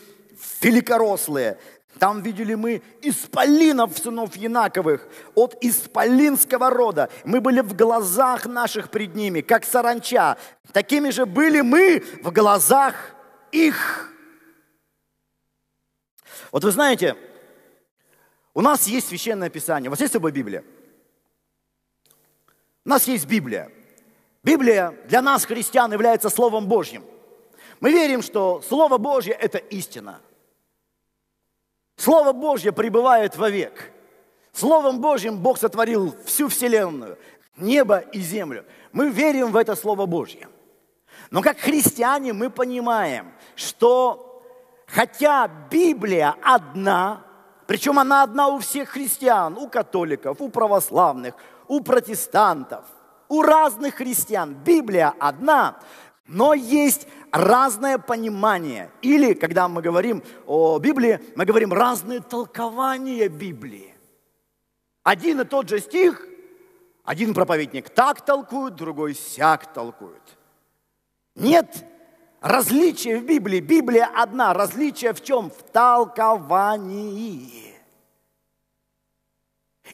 великорослые. 0.61 1.59
Там 1.99 2.23
видели 2.23 2.55
мы 2.55 2.83
исполинов 3.03 3.97
сынов 3.97 4.37
Янаковых, 4.37 5.09
от 5.35 5.57
исполинского 5.63 6.71
рода. 6.71 7.09
Мы 7.25 7.41
были 7.41 7.61
в 7.61 7.75
глазах 7.75 8.47
наших 8.47 8.91
пред 8.91 9.15
ними, 9.15 9.41
как 9.41 9.65
саранча. 9.65 10.37
Такими 10.73 11.11
же 11.11 11.25
были 11.25 11.61
мы 11.61 12.05
в 12.23 12.31
глазах 12.31 12.95
их. 13.51 14.14
Вот 16.53 16.65
вы 16.65 16.71
знаете, 16.71 17.17
у 18.55 18.61
нас 18.61 18.87
есть 18.87 19.09
священное 19.09 19.51
писание. 19.51 19.89
У 19.89 19.91
вас 19.91 20.01
есть 20.01 20.13
с 20.13 20.15
собой 20.15 20.33
Библия? 20.33 20.65
У 22.85 22.89
нас 22.89 23.07
есть 23.09 23.27
Библия. 23.27 23.71
Библия 24.43 24.95
для 25.09 25.23
нас, 25.23 25.45
христиан, 25.45 25.93
является 25.93 26.29
Словом 26.29 26.69
Божьим. 26.69 27.05
Мы 27.81 27.91
верим, 27.91 28.23
что 28.23 28.63
Слово 28.63 28.99
Божье– 28.99 29.33
это 29.41 29.59
истина. 29.59 30.21
Слово 31.97 32.33
Божье 32.33 32.73
пребывает 32.73 33.37
вовек. 33.37 33.91
Словом 34.53 35.01
Божьим 35.01 35.39
Бог 35.39 35.59
сотворил 35.59 36.15
всю 36.25 36.49
вселенную, 36.49 37.19
небо 37.57 37.99
и 37.99 38.21
землю. 38.21 38.65
Мы 38.93 39.11
верим 39.11 39.51
в 39.51 39.57
это 39.57 39.75
Слово 39.75 40.07
Божье. 40.07 40.49
Но 41.31 41.43
как 41.43 41.59
христиане 41.59 42.33
мы 42.33 42.51
понимаем, 42.51 43.33
что 43.57 44.34
хотя 44.95 45.49
Библия 45.71 46.37
одна, 46.43 47.25
причем 47.67 47.99
она 47.99 48.23
одна 48.23 48.49
у 48.49 48.61
всех 48.61 48.91
христиан, 48.91 49.57
у 49.57 49.69
католиков, 49.69 50.41
у 50.41 50.49
православных, 50.49 51.35
у 51.67 51.81
протестантов, 51.81 52.85
у 53.29 53.43
разных 53.43 53.97
христиан. 53.97 54.55
Библия 54.55 55.13
одна, 55.19 55.81
но 56.27 56.55
есть 56.55 57.09
разное 57.33 57.99
понимание. 57.99 58.91
Или, 59.03 59.35
когда 59.35 59.67
мы 59.69 59.83
говорим 59.83 60.23
о 60.47 60.79
Библии, 60.79 61.19
мы 61.35 61.45
говорим 61.45 61.73
разные 61.73 62.21
толкования 62.21 63.29
Библии. 63.29 63.95
Один 65.03 65.41
и 65.41 65.45
тот 65.45 65.69
же 65.69 65.81
стих, 65.81 66.25
один 67.03 67.35
проповедник 67.35 67.91
так 67.91 68.25
толкует, 68.25 68.77
другой 68.77 69.15
сяк 69.15 69.73
толкует. 69.73 70.23
Нет 71.35 71.85
различия 72.45 73.19
в 73.19 73.25
Библии. 73.25 73.61
Библия 73.61 74.09
одна. 74.15 74.53
Различие 74.53 75.15
в 75.15 75.25
чем? 75.25 75.51
В 75.51 75.63
толковании. 75.73 77.73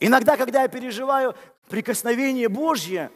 Иногда, 0.00 0.36
когда 0.36 0.62
я 0.62 0.68
переживаю 0.68 1.36
прикосновение 1.68 2.48
Божье, 2.48 3.12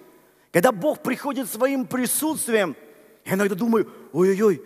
когда 0.52 0.70
Бог 0.70 1.02
приходит 1.02 1.50
своим 1.50 1.86
присутствием, 1.86 2.76
я 3.24 3.34
иногда 3.34 3.56
думаю, 3.56 3.90
ой-ой-ой, 4.12 4.62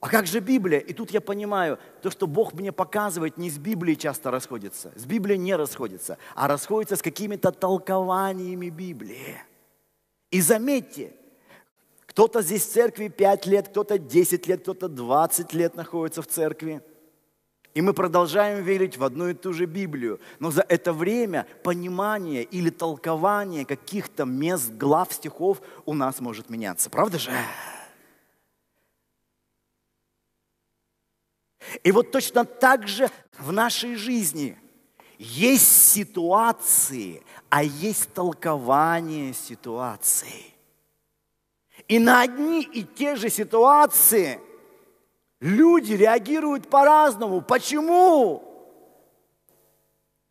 а 0.00 0.08
как 0.08 0.26
же 0.26 0.40
Библия? 0.40 0.80
И 0.80 0.92
тут 0.92 1.12
я 1.12 1.22
понимаю, 1.22 1.78
то, 2.02 2.10
что 2.10 2.26
Бог 2.26 2.52
мне 2.52 2.72
показывает, 2.72 3.38
не 3.38 3.48
с 3.48 3.56
Библией 3.56 3.96
часто 3.96 4.30
расходится. 4.30 4.92
С 4.96 5.06
Библией 5.06 5.38
не 5.38 5.56
расходится, 5.56 6.18
а 6.34 6.48
расходится 6.48 6.96
с 6.96 7.02
какими-то 7.02 7.52
толкованиями 7.52 8.68
Библии. 8.68 9.40
И 10.30 10.40
заметьте, 10.40 11.12
кто-то 12.12 12.42
здесь 12.42 12.66
в 12.66 12.70
церкви 12.70 13.08
5 13.08 13.46
лет, 13.46 13.68
кто-то 13.68 13.98
10 13.98 14.46
лет, 14.46 14.60
кто-то 14.60 14.88
20 14.88 15.54
лет 15.54 15.74
находится 15.74 16.20
в 16.20 16.26
церкви. 16.26 16.82
И 17.72 17.80
мы 17.80 17.94
продолжаем 17.94 18.62
верить 18.62 18.98
в 18.98 19.04
одну 19.04 19.28
и 19.28 19.34
ту 19.34 19.54
же 19.54 19.64
Библию. 19.64 20.20
Но 20.38 20.50
за 20.50 20.60
это 20.68 20.92
время 20.92 21.46
понимание 21.62 22.42
или 22.42 22.68
толкование 22.68 23.64
каких-то 23.64 24.26
мест, 24.26 24.72
глав, 24.72 25.10
стихов 25.10 25.62
у 25.86 25.94
нас 25.94 26.20
может 26.20 26.50
меняться. 26.50 26.90
Правда 26.90 27.18
же? 27.18 27.30
И 31.82 31.92
вот 31.92 32.10
точно 32.10 32.44
так 32.44 32.86
же 32.86 33.08
в 33.38 33.52
нашей 33.52 33.94
жизни 33.94 34.58
есть 35.18 35.92
ситуации, 35.92 37.22
а 37.48 37.64
есть 37.64 38.12
толкование 38.12 39.32
ситуации. 39.32 40.51
И 41.92 41.98
на 41.98 42.22
одни 42.22 42.62
и 42.62 42.84
те 42.84 43.16
же 43.16 43.28
ситуации 43.28 44.40
люди 45.40 45.92
реагируют 45.92 46.70
по-разному. 46.70 47.42
Почему? 47.42 48.42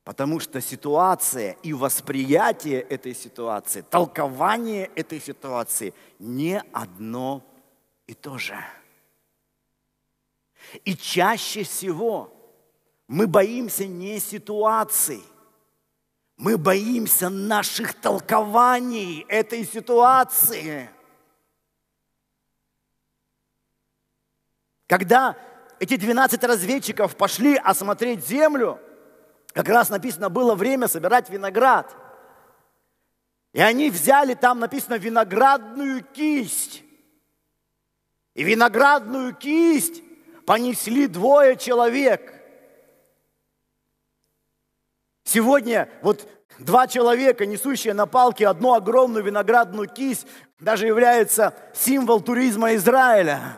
Потому 0.03 0.39
что 0.39 0.59
ситуация 0.59 1.55
и 1.61 1.71
восприятие 1.73 2.81
этой 2.81 3.13
ситуации, 3.13 3.81
толкование 3.81 4.89
этой 4.95 5.21
ситуации 5.21 5.93
не 6.17 6.63
одно 6.73 7.43
и 8.07 8.15
то 8.15 8.39
же. 8.39 8.57
И 10.83 10.95
чаще 10.95 11.61
всего 11.61 12.33
мы 13.07 13.27
боимся 13.27 13.85
не 13.85 14.19
ситуаций, 14.19 15.21
мы 16.37 16.57
боимся 16.57 17.29
наших 17.29 17.93
толкований 17.93 19.27
этой 19.29 19.63
ситуации. 19.63 20.89
Когда 24.91 25.37
эти 25.79 25.95
12 25.95 26.43
разведчиков 26.43 27.15
пошли 27.15 27.55
осмотреть 27.55 28.27
землю, 28.27 28.77
как 29.53 29.69
раз 29.69 29.89
написано, 29.89 30.29
было 30.29 30.53
время 30.53 30.89
собирать 30.89 31.29
виноград. 31.29 31.95
И 33.53 33.61
они 33.61 33.89
взяли, 33.89 34.33
там 34.33 34.59
написано, 34.59 34.95
виноградную 34.95 36.03
кисть. 36.03 36.83
И 38.33 38.43
виноградную 38.43 39.33
кисть 39.33 40.03
понесли 40.45 41.07
двое 41.07 41.55
человек. 41.55 42.33
Сегодня 45.23 45.87
вот 46.01 46.27
два 46.59 46.87
человека, 46.87 47.45
несущие 47.45 47.93
на 47.93 48.07
палке 48.07 48.45
одну 48.45 48.73
огромную 48.73 49.23
виноградную 49.23 49.87
кисть, 49.87 50.27
даже 50.59 50.85
является 50.85 51.53
символ 51.73 52.19
туризма 52.19 52.75
Израиля. 52.75 53.57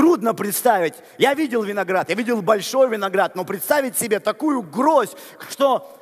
Трудно 0.00 0.32
представить. 0.32 0.94
Я 1.18 1.34
видел 1.34 1.62
виноград, 1.62 2.08
я 2.08 2.14
видел 2.14 2.40
большой 2.40 2.88
виноград, 2.88 3.36
но 3.36 3.44
представить 3.44 3.98
себе 3.98 4.18
такую 4.18 4.62
гроздь, 4.62 5.14
что 5.50 5.94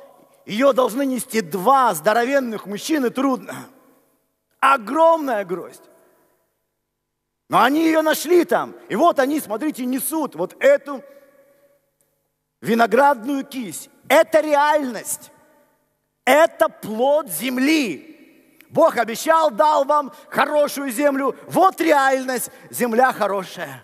ее 0.45 0.71
должны 0.71 1.05
нести 1.05 1.41
два 1.41 1.93
здоровенных 1.93 2.65
мужчины, 2.65 3.09
трудно. 3.09 3.53
Огромная 4.61 5.43
гроздь. 5.43 5.81
Но 7.49 7.61
они 7.61 7.87
ее 7.87 8.01
нашли 8.01 8.45
там. 8.45 8.73
И 8.87 8.95
вот 8.95 9.19
они, 9.19 9.41
смотрите, 9.41 9.83
несут 9.83 10.33
вот 10.33 10.55
эту 10.61 11.03
виноградную 12.61 13.43
кисть. 13.43 13.89
Это 14.07 14.39
реальность. 14.39 15.29
Это 16.23 16.69
плод 16.69 17.29
земли. 17.29 18.61
Бог 18.69 18.95
обещал, 18.95 19.51
дал 19.51 19.83
вам 19.83 20.13
хорошую 20.29 20.89
землю. 20.89 21.35
Вот 21.47 21.81
реальность. 21.81 22.49
Земля 22.69 23.11
хорошая. 23.11 23.83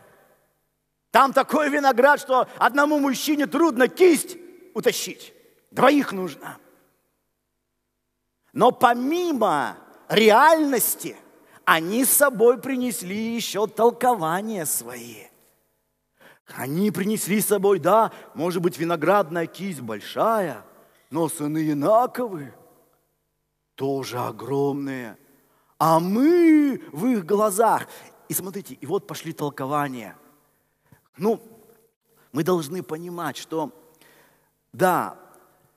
Там 1.16 1.32
такой 1.32 1.70
виноград, 1.70 2.20
что 2.20 2.46
одному 2.58 3.00
мужчине 3.00 3.48
трудно 3.48 3.88
кисть 3.88 4.36
утащить. 4.74 5.34
Двоих 5.72 6.12
нужно. 6.12 6.58
Но 8.52 8.72
помимо 8.72 9.78
реальности– 10.10 11.16
они 11.64 12.04
с 12.04 12.12
собой 12.12 12.60
принесли 12.60 13.34
еще 13.34 13.66
толкования 13.66 14.66
свои. 14.66 15.24
Они 16.54 16.92
принесли 16.92 17.40
с 17.40 17.48
собой, 17.48 17.80
да, 17.80 18.12
может 18.34 18.62
быть, 18.62 18.78
виноградная 18.78 19.48
кисть 19.48 19.80
большая, 19.80 20.66
но 21.10 21.30
сыны 21.30 21.72
Инаковы 21.72 22.54
тоже 23.76 24.20
огромные. 24.20 25.18
А 25.80 26.02
мы 26.02 26.84
в 26.92 27.08
их 27.08 27.26
глазах. 27.26 27.88
И 28.28 28.34
смотрите, 28.34 28.74
и 28.76 28.86
вот 28.86 29.08
пошли 29.08 29.32
толкования. 29.32 30.18
Ну, 31.18 31.42
мы 32.32 32.44
должны 32.44 32.84
понимать, 32.84 33.38
что, 33.38 33.72
да, 34.74 35.18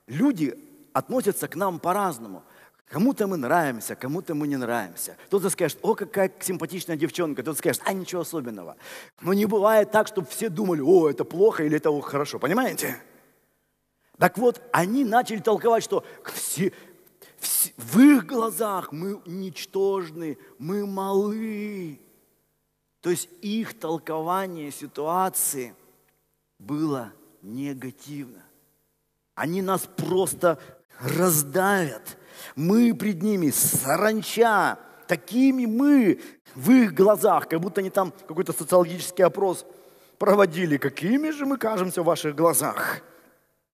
люди 0.07 0.57
относятся 0.93 1.47
к 1.47 1.55
нам 1.55 1.79
по-разному. 1.79 2.43
Кому-то 2.89 3.27
мы 3.27 3.37
нравимся, 3.37 3.95
кому-то 3.95 4.33
мы 4.33 4.47
не 4.47 4.57
нравимся. 4.57 5.15
Кто-то 5.27 5.51
скажет, 5.51 5.77
о, 5.83 5.93
какая 5.93 6.31
симпатичная 6.39 6.97
девчонка. 6.97 7.43
Кто-то 7.43 7.59
скажет, 7.59 7.83
а 7.85 7.93
ничего 7.93 8.21
особенного. 8.21 8.75
Но 9.21 9.33
не 9.33 9.45
бывает 9.45 9.91
так, 9.91 10.07
чтобы 10.07 10.27
все 10.27 10.49
думали, 10.49 10.81
о, 10.81 11.07
это 11.07 11.23
плохо 11.23 11.63
или 11.63 11.77
это 11.77 12.01
хорошо. 12.01 12.39
Понимаете? 12.39 12.99
Так 14.17 14.37
вот, 14.37 14.61
они 14.73 15.05
начали 15.05 15.39
толковать, 15.39 15.83
что 15.83 16.03
все, 16.33 16.73
все, 17.37 17.71
в 17.77 17.99
их 17.99 18.25
глазах 18.25 18.91
мы 18.91 19.21
ничтожны, 19.25 20.37
мы 20.57 20.85
малы. 20.85 21.99
То 23.01 23.09
есть 23.09 23.29
их 23.41 23.79
толкование 23.79 24.71
ситуации 24.71 25.73
было 26.57 27.13
негативно. 27.41 28.43
Они 29.35 29.61
нас 29.61 29.87
просто 29.95 30.59
раздавят– 30.99 32.17
мы 32.55 32.93
пред 32.93 33.21
ними 33.21 33.49
саранча, 33.51 34.77
такими 35.07 35.65
мы 35.65 36.21
в 36.55 36.71
их 36.71 36.93
глазах, 36.93 37.47
как 37.47 37.59
будто 37.59 37.81
они 37.81 37.89
там 37.89 38.13
какой-то 38.27 38.53
социологический 38.53 39.23
опрос 39.23 39.65
проводили, 40.17 40.77
какими 40.77 41.29
же 41.29 41.45
мы 41.45 41.57
кажемся 41.57 42.01
в 42.01 42.05
ваших 42.05 42.35
глазах. 42.35 43.01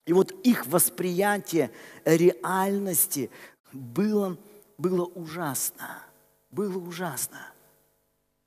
И 0.06 0.12
вот 0.12 0.32
их 0.44 0.66
восприятие 0.66 1.70
реальности 2.04 3.30
было, 3.72 4.36
было 4.78 5.04
ужасно. 5.04 6.02
Было 6.50 6.78
ужасно. 6.78 7.51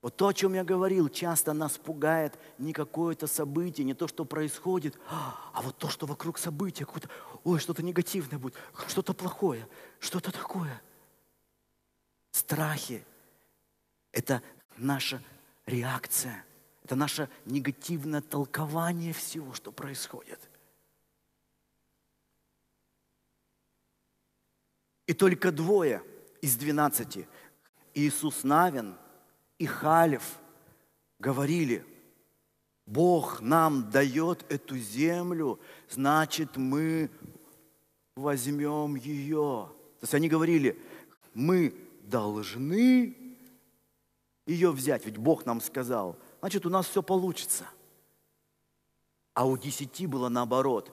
Вот 0.05 0.17
то, 0.17 0.27
о 0.27 0.33
чем 0.35 0.53
я 0.53 0.63
говорил, 0.63 1.09
часто 1.09 1.51
нас 1.53 1.79
пугает 1.79 2.37
не 2.59 2.73
какое-то 2.73 3.25
событие, 3.25 3.83
не 3.83 3.95
то, 3.95 4.07
что 4.07 4.23
происходит, 4.23 4.95
а 5.09 5.63
вот 5.63 5.79
то, 5.79 5.89
что 5.89 6.05
вокруг 6.05 6.37
события, 6.37 6.85
какое-то, 6.85 7.09
ой, 7.43 7.57
что-то 7.57 7.81
негативное 7.81 8.37
будет, 8.37 8.53
что-то 8.87 9.15
плохое, 9.15 9.67
что-то 9.99 10.31
такое. 10.31 10.79
Страхи– 12.29 13.03
это 14.11 14.43
наша 14.77 15.23
реакция, 15.65 16.45
это 16.83 16.95
наше 16.95 17.27
негативное 17.45 18.21
толкование 18.21 19.11
всего, 19.11 19.55
что 19.55 19.71
происходит. 19.71 20.39
И 25.07 25.15
только 25.15 25.51
двое 25.51 26.03
из 26.43 26.57
двенадцати, 26.57 27.27
Иисус 27.95 28.43
Навин 28.43 28.99
и 29.57 29.65
Халев, 29.65 30.39
говорили, 31.19 31.85
Бог 32.85 33.41
нам 33.41 33.89
дает 33.89 34.45
эту 34.51 34.77
землю, 34.77 35.59
значит, 35.89 36.57
мы 36.57 37.09
возьмем 38.15 38.95
ее. 38.95 39.69
То 39.99 40.03
есть 40.03 40.13
они 40.13 40.29
говорили, 40.29 40.79
мы 41.33 41.73
должны 42.03 43.15
ее 44.45 44.71
взять, 44.71 45.05
ведь 45.05 45.17
Бог 45.17 45.45
нам 45.45 45.61
сказал, 45.61 46.15
значит, 46.39 46.65
у 46.65 46.69
нас 46.69 46.87
все 46.87 47.01
получится. 47.01 47.65
А 49.33 49.45
у 49.45 49.57
десяти 49.57 50.05
было 50.05 50.29
наоборот. 50.29 50.91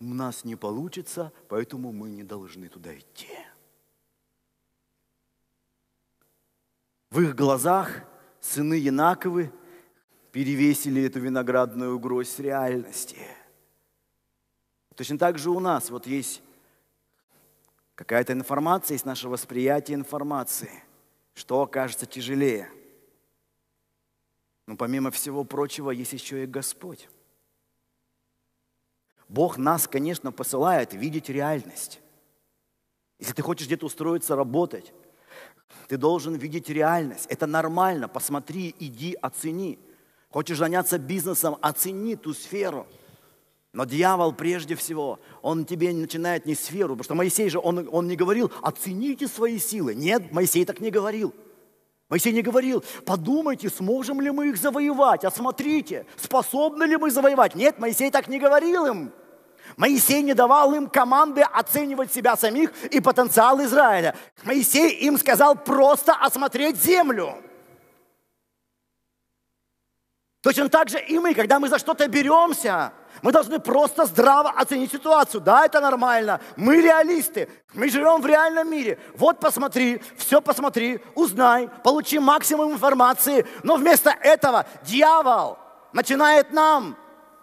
У 0.00 0.14
нас 0.14 0.44
не 0.44 0.54
получится, 0.54 1.32
поэтому 1.48 1.90
мы 1.90 2.10
не 2.10 2.22
должны 2.22 2.68
туда 2.68 2.96
идти. 2.96 3.26
В 7.10 7.20
их 7.20 7.34
глазах 7.34 8.02
сыны 8.40 8.74
Янаковы 8.74 9.50
перевесили 10.30 11.04
эту 11.04 11.20
виноградную 11.20 11.98
гроздь 11.98 12.38
реальности. 12.38 13.18
Точно 14.94 15.16
так 15.16 15.38
же 15.38 15.50
у 15.50 15.60
нас 15.60 15.90
вот 15.90 16.06
есть 16.06 16.42
какая-то 17.94 18.32
информация, 18.32 18.94
есть 18.94 19.06
наше 19.06 19.28
восприятие 19.28 19.94
информации. 19.94 20.82
Что 21.34 21.62
окажется 21.62 22.04
тяжелее? 22.04 22.70
Но 24.66 24.76
помимо 24.76 25.10
всего 25.10 25.44
прочего, 25.44 25.90
есть 25.90 26.12
еще 26.12 26.42
и 26.42 26.46
Господь. 26.46 27.08
Бог 29.28 29.56
нас, 29.56 29.88
конечно, 29.88 30.30
посылает 30.30 30.92
видеть 30.92 31.28
реальность. 31.28 32.00
Если 33.18 33.32
ты 33.32 33.42
хочешь 33.42 33.66
где-то 33.66 33.86
устроиться, 33.86 34.36
работать, 34.36 34.92
ты 35.88 35.96
должен 35.96 36.34
видеть 36.34 36.68
реальность. 36.68 37.26
Это 37.28 37.46
нормально. 37.46 38.08
Посмотри, 38.08 38.74
иди, 38.78 39.16
оцени. 39.20 39.78
Хочешь 40.30 40.58
заняться 40.58 40.98
бизнесом, 40.98 41.56
оцени 41.60 42.16
ту 42.16 42.34
сферу. 42.34 42.86
Но 43.72 43.84
дьявол 43.84 44.32
прежде 44.32 44.74
всего, 44.74 45.20
он 45.42 45.64
тебе 45.64 45.92
начинает 45.92 46.46
не 46.46 46.54
сферу, 46.54 46.90
потому 46.90 47.04
что 47.04 47.14
Моисей 47.14 47.50
же, 47.50 47.58
он, 47.58 47.88
он 47.92 48.08
не 48.08 48.16
говорил, 48.16 48.50
оцените 48.62 49.28
свои 49.28 49.58
силы. 49.58 49.94
Нет, 49.94 50.32
Моисей 50.32 50.64
так 50.64 50.80
не 50.80 50.90
говорил. 50.90 51.34
Моисей 52.08 52.32
не 52.32 52.40
говорил, 52.40 52.82
подумайте, 53.04 53.68
сможем 53.68 54.22
ли 54.22 54.30
мы 54.30 54.48
их 54.48 54.56
завоевать, 54.56 55.24
а 55.24 55.30
смотрите, 55.30 56.06
способны 56.16 56.84
ли 56.84 56.96
мы 56.96 57.10
завоевать. 57.10 57.54
Нет, 57.54 57.78
Моисей 57.78 58.10
так 58.10 58.28
не 58.28 58.38
говорил 58.38 58.86
им. 58.86 59.12
Моисей 59.78 60.22
не 60.22 60.34
давал 60.34 60.74
им 60.74 60.88
команды 60.88 61.40
оценивать 61.40 62.12
себя 62.12 62.36
самих 62.36 62.72
и 62.86 63.00
потенциал 63.00 63.62
Израиля. 63.62 64.16
Моисей 64.42 64.90
им 65.06 65.16
сказал 65.16 65.54
просто 65.54 66.14
осмотреть 66.14 66.82
землю. 66.82 67.36
Точно 70.42 70.68
так 70.68 70.88
же 70.88 70.98
и 70.98 71.20
мы, 71.20 71.32
когда 71.32 71.60
мы 71.60 71.68
за 71.68 71.78
что-то 71.78 72.08
беремся, 72.08 72.92
мы 73.22 73.30
должны 73.30 73.60
просто 73.60 74.04
здраво 74.06 74.50
оценить 74.50 74.90
ситуацию. 74.90 75.40
Да, 75.40 75.64
это 75.64 75.80
нормально. 75.80 76.40
Мы 76.56 76.80
реалисты. 76.80 77.48
Мы 77.72 77.88
живем 77.88 78.20
в 78.20 78.26
реальном 78.26 78.68
мире. 78.68 78.98
Вот 79.14 79.38
посмотри, 79.38 80.02
все 80.16 80.40
посмотри, 80.40 81.00
узнай, 81.14 81.68
получи 81.84 82.18
максимум 82.18 82.72
информации. 82.72 83.46
Но 83.62 83.76
вместо 83.76 84.10
этого 84.10 84.66
дьявол 84.82 85.56
начинает 85.92 86.52
нам 86.52 86.96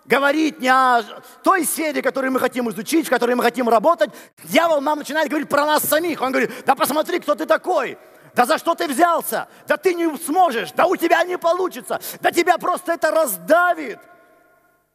говорить 0.06 0.60
не 0.60 0.70
о 0.70 1.04
той 1.44 1.66
сфере, 1.66 2.02
которую 2.02 2.32
мы 2.32 2.40
хотим 2.40 2.70
изучить, 2.70 3.08
в 3.08 3.10
которой 3.10 3.36
мы 3.36 3.44
хотим 3.44 3.68
работать. 3.68 4.12
Дьявол 4.44 4.82
нам 4.82 5.00
начинает 5.00 5.30
говорить 5.30 5.50
про 5.50 5.66
нас 5.66 5.84
самих. 5.84 6.22
Он 6.22 6.32
говорит, 6.32 6.52
да 6.66 6.76
посмотри, 6.76 7.20
кто 7.20 7.36
ты 7.36 7.46
такой. 7.46 7.98
Да 8.36 8.46
за 8.46 8.58
что 8.58 8.76
ты 8.76 8.88
взялся? 8.88 9.48
Да 9.68 9.78
ты 9.78 9.94
не 9.94 10.16
сможешь, 10.18 10.72
да 10.74 10.88
у 10.88 10.96
тебя 10.96 11.24
не 11.24 11.38
получится, 11.38 12.02
да 12.20 12.32
тебя 12.32 12.58
просто 12.58 12.94
это 12.94 13.12
раздавит. 13.12 14.00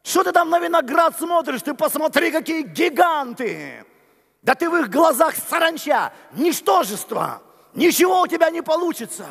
Что 0.03 0.23
ты 0.23 0.31
там 0.31 0.49
на 0.49 0.59
виноград 0.59 1.17
смотришь? 1.17 1.61
Ты 1.61 1.73
посмотри, 1.73 2.31
какие 2.31 2.61
гиганты. 2.61 3.85
Да 4.41 4.55
ты 4.55 4.69
в 4.69 4.75
их 4.75 4.89
глазах 4.89 5.35
саранча, 5.35 6.11
ничтожество. 6.33 7.41
Ничего 7.73 8.21
у 8.21 8.27
тебя 8.27 8.49
не 8.49 8.61
получится. 8.61 9.25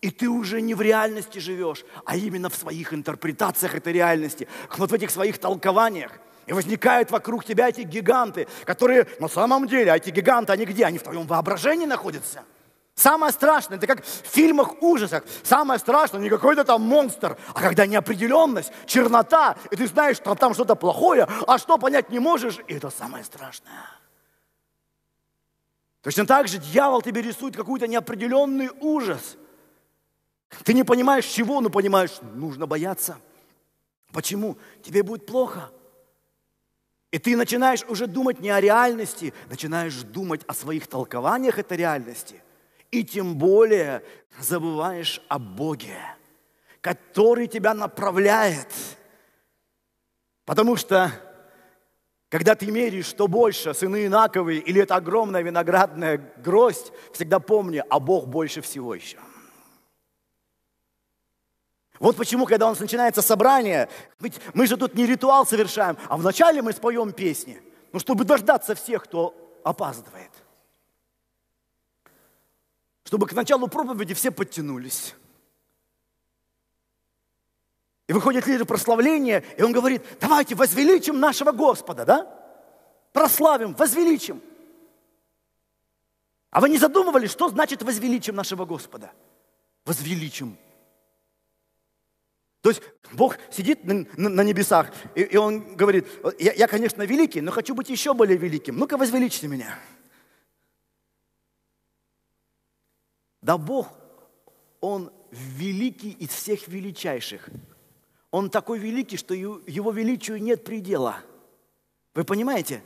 И 0.00 0.10
ты 0.10 0.28
уже 0.28 0.62
не 0.62 0.74
в 0.74 0.80
реальности 0.80 1.38
живешь, 1.38 1.84
а 2.06 2.16
именно 2.16 2.48
в 2.48 2.54
своих 2.54 2.94
интерпретациях 2.94 3.74
этой 3.74 3.92
реальности, 3.92 4.48
вот 4.78 4.90
в 4.90 4.94
этих 4.94 5.10
своих 5.10 5.38
толкованиях. 5.38 6.12
И 6.46 6.52
возникают 6.52 7.10
вокруг 7.10 7.44
тебя 7.44 7.68
эти 7.68 7.82
гиганты, 7.82 8.48
которые 8.64 9.06
на 9.20 9.28
самом 9.28 9.68
деле, 9.68 9.92
а 9.92 9.96
эти 9.96 10.10
гиганты, 10.10 10.52
они 10.52 10.64
где? 10.64 10.84
Они 10.86 10.98
в 10.98 11.02
твоем 11.02 11.26
воображении 11.26 11.86
находятся. 11.86 12.44
Самое 12.94 13.32
страшное, 13.32 13.78
это 13.78 13.86
как 13.86 14.04
в 14.04 14.26
фильмах 14.26 14.82
ужасах. 14.82 15.24
Самое 15.42 15.78
страшное 15.78 16.20
не 16.20 16.28
какой-то 16.28 16.64
там 16.64 16.82
монстр, 16.82 17.36
а 17.54 17.60
когда 17.60 17.86
неопределенность, 17.86 18.72
чернота, 18.86 19.56
и 19.70 19.76
ты 19.76 19.86
знаешь, 19.86 20.16
что 20.16 20.34
там 20.34 20.54
что-то 20.54 20.74
плохое, 20.74 21.26
а 21.46 21.58
что 21.58 21.78
понять 21.78 22.10
не 22.10 22.18
можешь, 22.18 22.58
и 22.68 22.74
это 22.74 22.90
самое 22.90 23.24
страшное. 23.24 23.86
Точно 26.02 26.26
так 26.26 26.48
же 26.48 26.58
дьявол 26.58 27.02
тебе 27.02 27.22
рисует 27.22 27.56
какой-то 27.56 27.86
неопределенный 27.86 28.70
ужас. 28.80 29.36
Ты 30.64 30.74
не 30.74 30.84
понимаешь 30.84 31.26
чего, 31.26 31.60
но 31.60 31.70
понимаешь, 31.70 32.18
нужно 32.34 32.66
бояться. 32.66 33.18
Почему? 34.12 34.58
Тебе 34.82 35.02
будет 35.02 35.26
плохо. 35.26 35.70
И 37.10 37.18
ты 37.18 37.36
начинаешь 37.36 37.84
уже 37.88 38.06
думать 38.06 38.40
не 38.40 38.50
о 38.50 38.60
реальности, 38.60 39.32
начинаешь 39.48 40.02
думать 40.02 40.42
о 40.46 40.54
своих 40.54 40.86
толкованиях 40.86 41.58
этой 41.58 41.76
реальности– 41.76 42.42
и 42.90 43.04
тем 43.04 43.36
более 43.36 44.02
забываешь 44.38 45.20
о 45.28 45.38
Боге, 45.38 45.96
который 46.80 47.46
тебя 47.46 47.74
направляет. 47.74 48.68
Потому 50.44 50.76
что, 50.76 51.12
когда 52.28 52.54
ты 52.54 52.70
меряешь, 52.70 53.06
что 53.06 53.28
больше, 53.28 53.74
сыны 53.74 54.06
Инаковые 54.06 54.60
или 54.60 54.82
это 54.82 54.96
огромная 54.96 55.42
виноградная 55.42 56.18
гроздь, 56.38 56.92
всегда 57.12 57.38
помни, 57.38 57.82
а 57.88 58.00
Бог 58.00 58.26
больше 58.26 58.60
всего 58.60 58.94
еще. 58.94 59.18
Вот 62.00 62.16
почему, 62.16 62.46
когда 62.46 62.66
у 62.66 62.70
нас 62.70 62.80
начинается 62.80 63.22
собрание, 63.22 63.88
ведь 64.18 64.40
мы 64.54 64.66
же 64.66 64.76
тут 64.76 64.94
не 64.94 65.06
ритуал 65.06 65.46
совершаем, 65.46 65.96
а 66.08 66.16
вначале 66.16 66.62
мы 66.62 66.72
споем 66.72 67.12
песни, 67.12 67.62
ну, 67.92 68.00
чтобы 68.00 68.24
дождаться 68.24 68.74
всех, 68.74 69.04
кто 69.04 69.34
опаздывает 69.62 70.32
чтобы 73.10 73.26
к 73.26 73.32
началу 73.32 73.66
проповеди 73.66 74.14
все 74.14 74.30
подтянулись. 74.30 75.16
И 78.06 78.12
выходит 78.12 78.46
лидер 78.46 78.64
прославления, 78.64 79.42
и 79.58 79.62
он 79.64 79.72
говорит, 79.72 80.04
давайте 80.20 80.54
возвеличим 80.54 81.18
нашего 81.18 81.50
Господа, 81.50 82.04
да? 82.04 82.32
Прославим, 83.12 83.74
возвеличим. 83.74 84.40
А 86.50 86.60
вы 86.60 86.68
не 86.68 86.78
задумывались, 86.78 87.32
что 87.32 87.48
значит 87.48 87.82
возвеличим 87.82 88.36
нашего 88.36 88.64
Господа? 88.64 89.10
Возвеличим. 89.84 90.56
То 92.60 92.68
есть 92.68 92.82
Бог 93.12 93.38
сидит 93.50 93.84
на, 93.84 94.06
на, 94.16 94.28
на 94.28 94.42
небесах, 94.42 94.92
и, 95.14 95.22
и 95.22 95.36
Он 95.36 95.76
говорит, 95.76 96.06
я, 96.38 96.52
я, 96.52 96.66
конечно, 96.66 97.02
великий, 97.02 97.40
но 97.40 97.50
хочу 97.50 97.74
быть 97.74 97.88
еще 97.88 98.12
более 98.12 98.36
великим. 98.36 98.76
Ну-ка, 98.76 98.96
возвеличьте 98.96 99.48
меня. 99.48 99.78
Да 103.40 103.56
Бог, 103.56 103.88
Он 104.80 105.10
великий 105.30 106.10
из 106.10 106.28
всех 106.28 106.68
величайших. 106.68 107.48
Он 108.30 108.50
такой 108.50 108.78
великий, 108.78 109.16
что 109.16 109.32
Его 109.34 109.90
величию 109.90 110.42
нет 110.42 110.62
предела. 110.62 111.22
Вы 112.14 112.24
понимаете? 112.24 112.82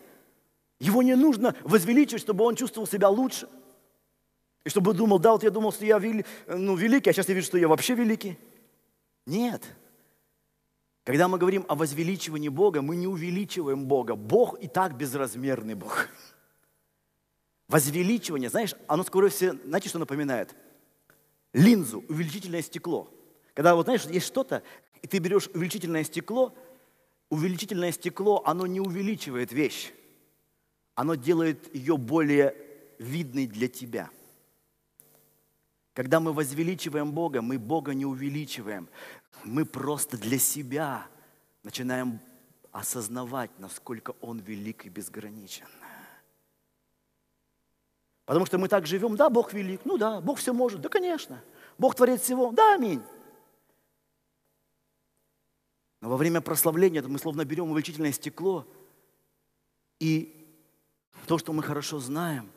Его 0.78 1.02
не 1.02 1.16
нужно 1.16 1.54
возвеличивать, 1.62 2.22
чтобы 2.22 2.44
он 2.44 2.56
чувствовал 2.56 2.86
себя 2.86 3.08
лучше. 3.08 3.48
И 4.64 4.68
чтобы 4.68 4.94
думал, 4.94 5.18
да, 5.18 5.32
вот 5.32 5.42
я 5.42 5.50
думал, 5.50 5.72
что 5.72 5.84
я 5.84 5.98
вели, 5.98 6.24
ну, 6.46 6.74
великий, 6.74 7.10
а 7.10 7.12
сейчас 7.12 7.28
я 7.28 7.34
вижу, 7.34 7.46
что 7.46 7.58
я 7.58 7.68
вообще 7.68 7.94
великий. 7.94 8.38
Нет. 9.26 9.62
Когда 11.04 11.28
мы 11.28 11.38
говорим 11.38 11.64
о 11.68 11.74
возвеличивании 11.74 12.48
Бога, 12.48 12.82
мы 12.82 12.96
не 12.96 13.06
увеличиваем 13.06 13.86
Бога. 13.86 14.14
Бог 14.14 14.58
и 14.60 14.68
так 14.68 14.96
безразмерный 14.96 15.74
Бог. 15.74 16.08
Возвеличивание, 17.68 18.50
знаешь, 18.50 18.74
оно 18.86 19.04
скоро 19.04 19.28
все, 19.28 19.52
знаете, 19.52 19.88
что 19.88 19.98
напоминает? 19.98 20.54
Линзу, 21.52 22.04
увеличительное 22.08 22.62
стекло. 22.62 23.10
Когда 23.54 23.74
вот, 23.74 23.86
знаешь, 23.86 24.04
есть 24.06 24.26
что-то, 24.26 24.62
и 25.02 25.06
ты 25.06 25.18
берешь 25.18 25.48
увеличительное 25.54 26.04
стекло, 26.04 26.54
увеличительное 27.30 27.92
стекло, 27.92 28.42
оно 28.44 28.66
не 28.66 28.80
увеличивает 28.80 29.52
вещь, 29.52 29.92
оно 30.94 31.14
делает 31.14 31.74
ее 31.74 31.96
более 31.96 32.54
видной 32.98 33.46
для 33.46 33.68
тебя. 33.68 34.10
Когда 35.94 36.18
мы 36.18 36.32
возвеличиваем 36.32 37.12
Бога, 37.12 37.40
мы 37.40 37.56
Бога 37.56 37.94
не 37.94 38.04
увеличиваем. 38.04 38.88
Мы 39.44 39.64
просто 39.64 40.18
для 40.18 40.38
себя 40.38 41.06
начинаем 41.62 42.20
осознавать, 42.72 43.50
насколько 43.58 44.14
Он 44.20 44.40
велик 44.40 44.84
и 44.86 44.88
безграничен. 44.88 45.66
Потому 48.24 48.44
что 48.46 48.58
мы 48.58 48.68
так 48.68 48.86
живем, 48.86 49.16
да, 49.16 49.30
Бог 49.30 49.52
велик, 49.52 49.82
ну 49.84 49.96
да, 49.96 50.20
Бог 50.20 50.38
все 50.38 50.52
может, 50.52 50.80
да, 50.80 50.88
конечно. 50.88 51.42
Бог 51.78 51.94
творит 51.94 52.20
всего, 52.20 52.50
да, 52.50 52.74
аминь. 52.74 53.02
Но 56.00 56.08
во 56.08 56.16
время 56.16 56.40
прославления 56.40 57.02
мы 57.02 57.18
словно 57.18 57.44
берем 57.44 57.70
увеличительное 57.70 58.12
стекло, 58.12 58.66
и 60.00 60.44
то, 61.26 61.38
что 61.38 61.52
мы 61.52 61.62
хорошо 61.62 62.00
знаем, 62.00 62.50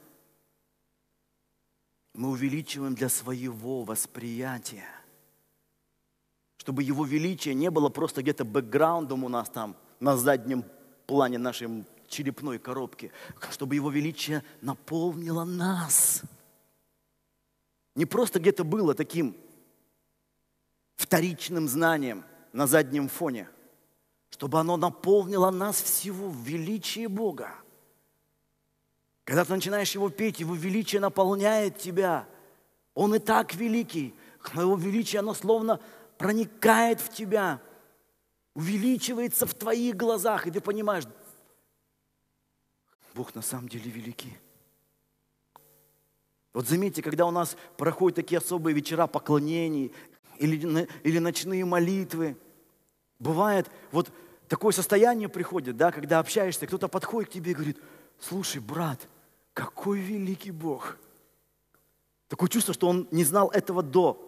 мы 2.17 2.29
увеличиваем 2.29 2.95
для 2.95 3.07
своего 3.07 3.83
восприятия. 3.83 4.89
Чтобы 6.57 6.83
его 6.83 7.05
величие 7.05 7.55
не 7.55 7.71
было 7.71 7.87
просто 7.87 8.21
где-то 8.21 8.43
бэкграундом 8.43 9.23
у 9.23 9.29
нас 9.29 9.49
там 9.49 9.77
на 10.01 10.17
заднем 10.17 10.65
плане 11.05 11.37
нашей 11.37 11.85
черепной 12.09 12.59
коробки, 12.59 13.13
чтобы 13.51 13.75
его 13.75 13.89
величие 13.89 14.43
наполнило 14.59 15.45
нас. 15.45 16.23
Не 17.95 18.05
просто 18.05 18.39
где-то 18.39 18.65
было 18.65 18.93
таким 18.93 19.33
вторичным 20.97 21.69
знанием– 21.69 22.25
на 22.57 22.65
заднем 22.65 23.07
фоне, 23.07 23.47
чтобы 24.31 24.59
оно 24.59 24.77
наполнило 24.77 25.51
нас 25.51 25.79
всего 25.79 26.27
в 26.27 26.41
величии 26.43 27.05
Бога. 27.05 27.51
Когда 29.27 29.43
ты 29.43 29.51
начинаешь 29.51 29.91
его 29.91 30.09
петь, 30.09 30.39
его 30.39 30.55
величие 30.55 31.01
наполняет 31.01 31.77
тебя. 31.77 32.25
Он 32.93 33.13
и 33.13 33.19
так 33.19 33.53
великий, 33.53 34.15
но 34.53 34.61
его 34.61 34.75
величие, 34.77 35.19
оно 35.19 35.33
словно 35.33 35.81
проникает 36.17 37.01
в 37.01 37.13
тебя, 37.13 37.61
увеличивается 38.55 39.45
в 39.45 39.53
твоих 39.53 39.97
глазах, 39.97 40.47
и 40.47 40.51
ты 40.51 40.61
понимаешь, 40.61 41.03
Бог 43.13 43.35
на 43.35 43.41
самом 43.41 43.67
деле 43.67 43.91
великий. 43.91 44.37
Вот 46.53 46.67
заметьте, 46.67 47.01
когда 47.03 47.25
у 47.25 47.31
нас 47.31 47.57
проходят 47.75 48.15
такие 48.15 48.37
особые 48.37 48.73
вечера 48.73 49.07
поклонений 49.07 49.91
или, 50.39 50.87
или 51.03 51.19
ночные 51.19 51.65
молитвы– 51.65 52.37
Бывает, 53.19 53.69
вот 53.91 54.11
такое 54.47 54.71
состояние 54.71 55.29
приходит, 55.29 55.75
да, 55.75 55.91
когда 55.91 56.19
общаешься, 56.19 56.67
кто-то 56.67 56.87
подходит 56.87 57.29
к 57.29 57.33
тебе 57.33 57.51
и 57.51 57.55
говорит, 57.55 57.77
слушай, 58.19 58.61
брат, 58.61 59.07
какой 59.57 60.01
великий 60.01 60.51
Бог. 60.51 60.99
Такое 62.27 62.47
чувство, 62.47 62.75
что 62.75 62.87
он 62.87 63.07
не 63.09 63.23
знал 63.23 63.49
этого 63.49 63.81
до 63.81 64.23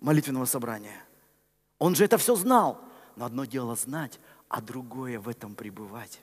молитвенного 0.00 0.44
собрания. 0.44 1.02
Он 1.78 1.94
же 1.94 2.04
это 2.04 2.18
все 2.18 2.36
знал. 2.36 2.78
Но 3.16 3.24
одно 3.24 3.46
дело 3.46 3.74
знать, 3.74 4.20
а 4.50 4.60
другое 4.60 5.18
в 5.18 5.30
этом 5.30 5.54
пребывать. 5.54 6.20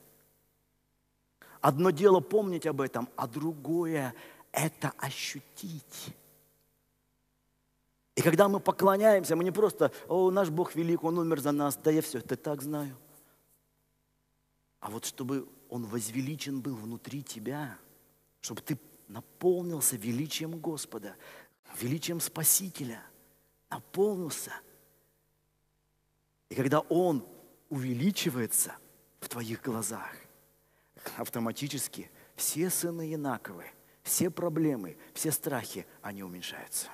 Одно 1.61 1.89
дело 1.89 2.19
помнить 2.19 2.67
об 2.67 2.79
этом, 2.79 3.09
а 3.15 3.25
другое 3.27 4.13
это 4.51 4.93
ощутить. 4.99 6.15
И 8.13 8.21
когда 8.21 8.47
мы 8.49 8.59
поклоняемся, 8.59 9.35
мы 9.35 9.43
не 9.43 9.51
просто, 9.51 9.91
о, 10.07 10.29
наш 10.29 10.51
Бог 10.51 10.75
велик, 10.75 11.03
Он 11.03 11.17
умер 11.17 11.39
за 11.39 11.53
нас, 11.53 11.75
да 11.75 11.89
я 11.89 12.03
все 12.03 12.19
это 12.19 12.37
так 12.37 12.61
знаю. 12.61 12.95
А 14.79 14.91
вот 14.91 15.05
чтобы 15.05 15.49
Он 15.69 15.85
возвеличен 15.85 16.61
был 16.61 16.75
внутри 16.75 17.23
тебя, 17.23 17.79
чтобы 18.41 18.61
ты 18.61 18.77
наполнился 19.07 19.95
величием 19.95 20.59
Господа, 20.59 21.15
величием 21.79 22.19
Спасителя, 22.19 23.03
наполнился. 23.69 24.51
И 26.49 26.55
когда 26.55 26.79
Он 26.81 27.25
увеличивается 27.69 28.75
в 29.19 29.29
твоих 29.29 29.61
глазах, 29.61 30.15
автоматически 31.17 32.09
все 32.35 32.69
сыны 32.69 33.01
Янаковы, 33.01 33.65
все 34.03 34.29
проблемы, 34.29 34.97
все 35.13 35.31
страхи, 35.31 35.85
они 36.01 36.23
уменьшаются. 36.23 36.87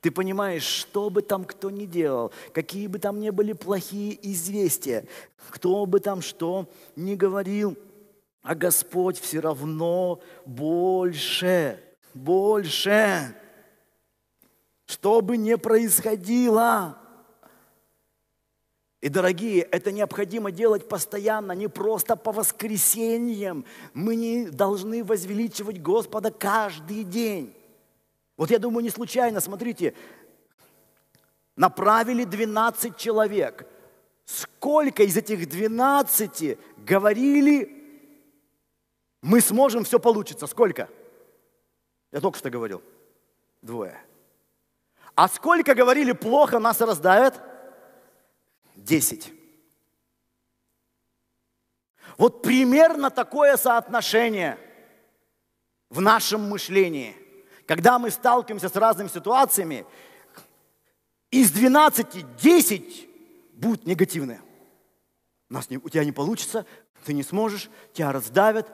Ты 0.00 0.12
понимаешь, 0.12 0.62
что 0.62 1.10
бы 1.10 1.22
там 1.22 1.44
кто 1.44 1.70
ни 1.70 1.84
делал, 1.84 2.32
какие 2.54 2.86
бы 2.86 3.00
там 3.00 3.18
ни 3.18 3.30
были 3.30 3.52
плохие 3.52 4.16
известия, 4.30 5.04
кто 5.50 5.86
бы 5.86 5.98
там 5.98 6.22
что 6.22 6.70
ни 6.94 7.16
говорил, 7.16 7.76
а 8.42 8.54
Господь 8.54 9.18
все 9.18 9.40
равно 9.40 10.20
больше, 10.46 11.82
больше. 12.14 13.34
Что 14.86 15.20
бы 15.20 15.36
ни 15.36 15.54
происходило. 15.54 16.98
И, 19.00 19.08
дорогие, 19.08 19.62
это 19.62 19.92
необходимо 19.92 20.50
делать 20.50 20.88
постоянно, 20.88 21.52
не 21.52 21.68
просто 21.68 22.16
по 22.16 22.32
воскресеньям. 22.32 23.64
Мы 23.94 24.16
не 24.16 24.46
должны 24.46 25.04
возвеличивать 25.04 25.80
Господа 25.80 26.32
каждый 26.32 27.04
день. 27.04 27.54
Вот 28.36 28.50
я 28.50 28.58
думаю, 28.58 28.82
не 28.82 28.90
случайно, 28.90 29.40
смотрите, 29.40 29.94
направили 31.54 32.24
12 32.24 32.96
человек. 32.96 33.66
Сколько 34.24 35.04
из 35.04 35.16
этих 35.16 35.48
12 35.48 36.58
говорили, 36.78 37.77
мы 39.22 39.40
сможем, 39.40 39.84
все 39.84 39.98
получится? 39.98 40.46
Сколько? 40.46 40.88
Я 42.12 42.20
только 42.20 42.38
что 42.38 42.50
говорил. 42.50 42.82
Двое. 43.62 43.98
А 45.14 45.28
сколько 45.28 45.74
говорили, 45.74 46.12
плохо, 46.12 46.58
нас 46.58 46.80
раздавят? 46.80 47.42
Десять. 48.76 49.32
Вот 52.16 52.42
примерно 52.42 53.10
такое 53.10 53.56
соотношение 53.56 54.58
в 55.90 56.00
нашем 56.00 56.48
мышлении– 56.48 57.16
когда 57.68 57.98
мы 57.98 58.10
сталкиваемся 58.10 58.70
с 58.70 58.76
разными 58.76 59.08
ситуациями, 59.08 59.84
из 61.30 61.50
12 61.50 62.36
10 62.36 63.08
будут 63.52 63.86
негативные. 63.86 64.40
Нас 65.50 65.68
не, 65.68 65.76
у 65.76 65.86
тебя 65.90 66.02
не 66.02 66.12
получится, 66.12 66.64
ты 67.04 67.12
не 67.12 67.22
сможешь, 67.22 67.68
тебя 67.92 68.10
раздавят, 68.10 68.72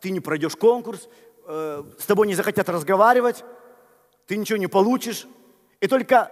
ты 0.00 0.10
не 0.10 0.20
пройдешь 0.20 0.56
конкурс, 0.56 1.08
э, 1.46 1.84
с 1.98 2.06
тобой 2.06 2.26
не 2.26 2.34
захотят 2.34 2.68
разговаривать, 2.68 3.44
ты 4.26 4.36
ничего 4.36 4.58
не 4.58 4.66
получишь. 4.66 5.26
И 5.80 5.86
только 5.86 6.30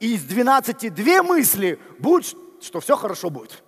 из 0.00 0.22
12 0.24 0.92
две 0.92 1.22
мысли 1.22 1.78
будут, 1.98 2.36
что 2.62 2.80
все 2.80 2.96
хорошо 2.96 3.30
будет. 3.30 3.62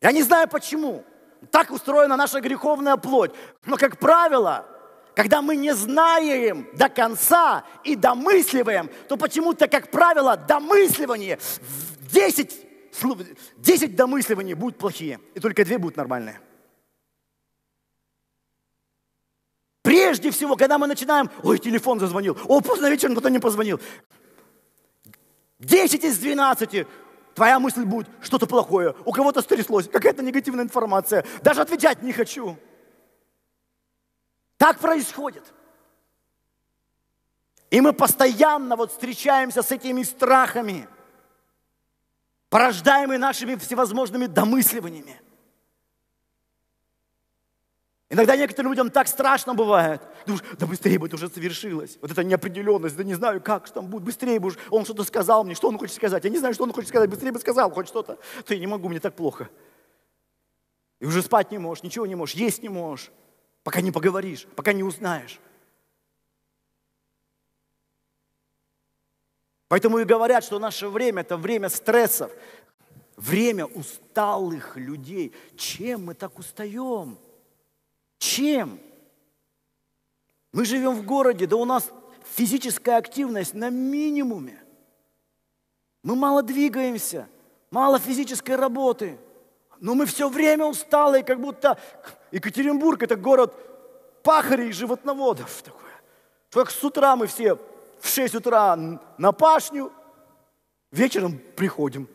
Я 0.00 0.12
не 0.12 0.22
знаю 0.22 0.48
почему. 0.48 1.04
Так 1.50 1.70
устроена 1.70 2.16
наша 2.16 2.40
греховная 2.40 2.96
плоть. 2.96 3.32
Но, 3.64 3.76
как 3.76 3.98
правило, 3.98 4.66
когда 5.14 5.42
мы 5.42 5.56
не 5.56 5.74
знаем 5.74 6.68
до 6.74 6.88
конца 6.88 7.64
и 7.82 7.96
домысливаем, 7.96 8.90
то 9.08 9.16
почему-то, 9.16 9.66
как 9.66 9.90
правило, 9.90 10.36
домысливание, 10.36 11.38
10, 12.12 12.66
10 13.56 13.96
домысливаний 13.96 14.54
будут 14.54 14.78
плохие, 14.78 15.20
и 15.34 15.40
только 15.40 15.64
две 15.64 15.78
будут 15.78 15.96
нормальные. 15.96 16.40
Прежде 19.88 20.30
всего, 20.30 20.54
когда 20.54 20.76
мы 20.76 20.86
начинаем, 20.86 21.30
ой, 21.42 21.58
телефон 21.58 21.98
зазвонил, 21.98 22.36
о, 22.46 22.60
поздно 22.60 22.90
вечером 22.90 23.14
кто-то 23.14 23.30
не 23.30 23.38
позвонил. 23.38 23.80
10 25.60 26.04
из 26.04 26.18
12 26.18 26.86
твоя 27.34 27.58
мысль 27.58 27.86
будет, 27.86 28.06
что-то 28.20 28.46
плохое, 28.46 28.94
у 29.06 29.12
кого-то 29.12 29.40
стряслось, 29.40 29.88
какая-то 29.88 30.22
негативная 30.22 30.66
информация, 30.66 31.24
даже 31.40 31.62
отвечать 31.62 32.02
не 32.02 32.12
хочу. 32.12 32.58
Так 34.58 34.78
происходит. 34.78 35.54
И 37.70 37.80
мы 37.80 37.94
постоянно 37.94 38.76
вот 38.76 38.92
встречаемся 38.92 39.62
с 39.62 39.72
этими 39.72 40.02
страхами, 40.02 40.86
порождаемые 42.50 43.18
нашими 43.18 43.54
всевозможными 43.54 44.26
домысливаниями. 44.26 45.18
Иногда 48.10 48.36
некоторым 48.36 48.72
людям 48.72 48.90
так 48.90 49.06
страшно 49.06 49.54
бывает. 49.54 50.00
Думаешь, 50.26 50.44
да 50.58 50.66
быстрее 50.66 50.98
бы 50.98 51.06
это 51.06 51.16
уже 51.16 51.28
совершилось. 51.28 51.98
Вот 52.00 52.10
эта 52.10 52.24
неопределенность, 52.24 52.96
да 52.96 53.04
не 53.04 53.14
знаю, 53.14 53.42
как 53.42 53.66
что 53.66 53.76
там 53.76 53.86
будет, 53.86 54.02
быстрее 54.02 54.40
бы 54.40 54.48
уже. 54.48 54.58
Он 54.70 54.84
что-то 54.84 55.04
сказал 55.04 55.44
мне, 55.44 55.54
что 55.54 55.68
он 55.68 55.78
хочет 55.78 55.96
сказать. 55.96 56.24
Я 56.24 56.30
не 56.30 56.38
знаю, 56.38 56.54
что 56.54 56.64
он 56.64 56.72
хочет 56.72 56.88
сказать, 56.88 57.10
быстрее 57.10 57.32
бы 57.32 57.38
сказал 57.38 57.70
хоть 57.70 57.88
что-то. 57.88 58.18
То 58.46 58.54
я 58.54 58.60
не 58.60 58.66
могу, 58.66 58.88
мне 58.88 59.00
так 59.00 59.14
плохо. 59.14 59.50
И 61.00 61.06
уже 61.06 61.22
спать 61.22 61.50
не 61.50 61.58
можешь, 61.58 61.84
ничего 61.84 62.06
не 62.06 62.14
можешь, 62.14 62.34
есть 62.34 62.62
не 62.62 62.68
можешь 62.68 63.10
пока 63.68 63.82
не 63.82 63.92
поговоришь, 63.92 64.46
пока 64.56 64.72
не 64.72 64.82
узнаешь. 64.82 65.38
Поэтому 69.68 69.98
и 69.98 70.04
говорят, 70.04 70.42
что 70.42 70.58
наше 70.58 70.88
время– 70.88 71.20
это 71.22 71.36
время 71.36 71.68
стрессов, 71.68 72.32
время 73.18 73.66
усталых 73.66 74.78
людей. 74.78 75.34
Чем 75.54 76.06
мы 76.06 76.14
так 76.14 76.38
устаем? 76.38 77.18
Чем? 78.18 78.80
Мы 80.52 80.64
живем 80.64 80.94
в 80.94 81.04
городе, 81.04 81.46
да 81.46 81.56
у 81.56 81.64
нас 81.64 81.90
физическая 82.34 82.96
активность 82.96 83.54
на 83.54 83.70
минимуме. 83.70 84.62
Мы 86.02 86.16
мало 86.16 86.42
двигаемся, 86.42 87.28
мало 87.70 87.98
физической 87.98 88.56
работы– 88.56 89.18
но 89.80 89.94
мы 89.94 90.06
все 90.06 90.28
время 90.28 90.64
усталые, 90.66 91.22
как 91.22 91.40
будто 91.40 91.78
Екатеринбург– 92.30 93.02
это 93.04 93.16
город 93.16 93.54
пахарей 94.22 94.70
и 94.70 94.72
животноводов 94.72 95.62
такое. 95.62 95.82
Как 96.50 96.70
с 96.70 96.82
утра 96.82 97.14
мы 97.16 97.26
все 97.26 97.56
в 98.00 98.08
6 98.08 98.34
утра 98.36 98.76
на 99.18 99.32
пашню, 99.32 99.92
вечером 100.90 101.40
приходим. 101.56 102.08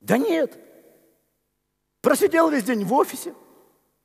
Да 0.00 0.18
нет. 0.18 0.58
Просидел 2.00 2.50
весь 2.50 2.64
день 2.64 2.84
в 2.84 2.92
офисе, 2.92 3.34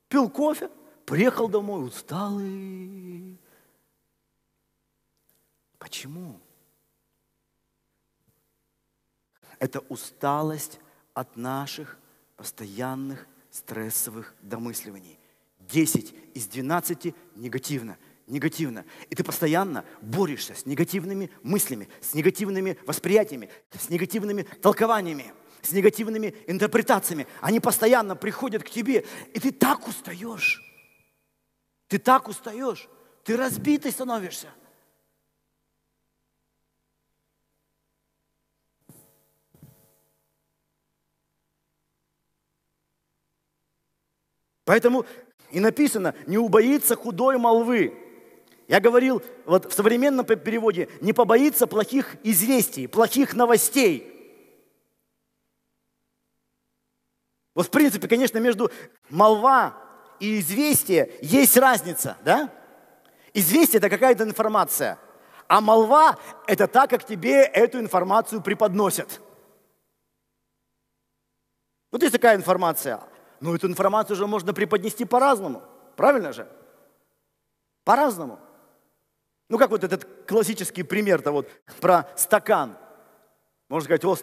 пил 0.08 0.28
кофе, 0.28 0.70
приехал 1.10 1.48
домой 1.48 1.84
усталый. 1.84 3.36
Почему? 5.76 6.38
Это 9.58 9.80
усталость 9.88 10.78
от 11.12 11.36
наших 11.36 11.98
постоянных 12.36 13.26
стрессовых 13.50 14.36
домысливаний. 14.40 15.18
10 15.58 16.14
из 16.34 16.46
12 16.46 17.12
негативно– 17.34 17.98
негативно. 18.28 18.84
И 19.08 19.16
ты 19.16 19.24
постоянно 19.24 19.84
борешься 20.00 20.54
с 20.54 20.64
негативными 20.64 21.32
мыслями, 21.42 21.88
с 22.00 22.14
негативными 22.14 22.78
восприятиями, 22.86 23.50
с 23.76 23.88
негативными 23.88 24.42
толкованиями, 24.62 25.34
с 25.60 25.72
негативными 25.72 26.36
интерпретациями. 26.46 27.26
Они 27.40 27.58
постоянно 27.58 28.14
приходят 28.14 28.62
к 28.62 28.70
тебе, 28.70 29.04
и 29.34 29.40
ты 29.40 29.50
так 29.50 29.88
устаешь. 29.88 30.69
Ты 31.90 31.98
так 31.98 32.28
устаешь. 32.28 32.88
Ты 33.24 33.36
разбитый 33.36 33.90
становишься. 33.90 34.46
Поэтому 44.64 45.04
и 45.50 45.58
написано, 45.58 46.14
не 46.28 46.38
убоится 46.38 46.94
худой 46.94 47.38
молвы. 47.38 47.92
Я 48.68 48.78
говорил, 48.78 49.20
вот 49.44 49.64
в 49.64 49.74
современном 49.74 50.24
переводе, 50.24 50.88
не 51.00 51.12
побоится 51.12 51.66
плохих 51.66 52.14
известий, 52.22 52.86
плохих 52.86 53.34
новостей. 53.34 54.06
Вот 57.56 57.66
в 57.66 57.70
принципе, 57.70 58.06
конечно, 58.06 58.38
между 58.38 58.70
молва 59.08 59.89
и 60.20 60.38
известие 60.38 61.12
есть 61.22 61.56
разница, 61.56 62.16
да? 62.22 62.50
Известие– 63.32 63.78
это 63.80 63.88
какая-то 63.88 64.24
информация, 64.24 64.98
а 65.48 65.60
молва– 65.60 66.16
это 66.46 66.68
так, 66.68 66.90
как 66.90 67.04
тебе 67.04 67.42
эту 67.42 67.80
информацию 67.80 68.42
преподносят. 68.42 69.20
Вот 71.90 72.02
есть 72.02 72.12
такая 72.12 72.36
информация, 72.36 73.00
но 73.40 73.54
эту 73.54 73.66
информацию 73.66 74.14
уже 74.14 74.26
можно 74.26 74.52
преподнести 74.52 75.04
по-разному, 75.04 75.62
правильно 75.96 76.32
же? 76.32 76.46
По-разному. 77.84 78.38
Ну, 79.48 79.58
как 79.58 79.70
вот 79.70 79.82
этот 79.82 80.06
классический 80.28 80.84
пример-то 80.84 81.32
вот 81.32 81.48
про 81.80 82.08
стакан. 82.14 82.76
Можно 83.68 83.84
сказать, 83.84 84.04
о, 84.04 84.16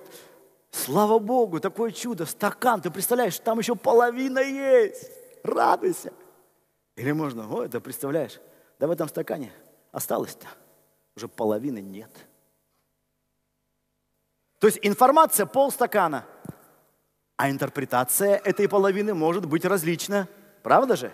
слава 0.72 1.20
Богу, 1.20 1.60
такое 1.60 1.92
чудо, 1.92 2.26
стакан, 2.26 2.82
ты 2.82 2.92
представляешь, 2.92 3.38
там 3.40 3.60
еще 3.60 3.76
половина 3.76 4.40
есть, 4.40 5.12
радуйся. 5.48 6.14
Или 6.96 7.12
можно, 7.12 7.48
о, 7.50 7.64
это 7.64 7.80
представляешь, 7.80 8.40
да 8.80 8.88
в 8.88 8.92
этом 8.92 9.08
стакане 9.08 9.52
осталось-то 9.92 10.48
уже 11.16 11.28
половины 11.28 11.80
нет. 11.80 12.10
То 14.60 14.68
есть 14.68 14.80
информация 14.82 15.46
полстакана, 15.46 16.26
а 17.36 17.50
интерпретация 17.50 18.38
этой 18.38 18.68
половины 18.68 19.14
может 19.14 19.46
быть 19.46 19.66
различна, 19.66 20.28
правда 20.64 20.96
же? 20.96 21.12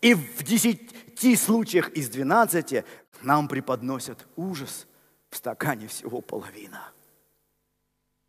И 0.00 0.14
в 0.14 0.44
десяти 0.44 1.34
случаях 1.34 1.90
из 1.90 2.08
двенадцати 2.08 2.84
нам 3.22 3.48
преподносят 3.48 4.26
ужас. 4.36 4.86
В 5.30 5.36
стакане 5.36 5.88
всего 5.88 6.22
половина. 6.22 6.90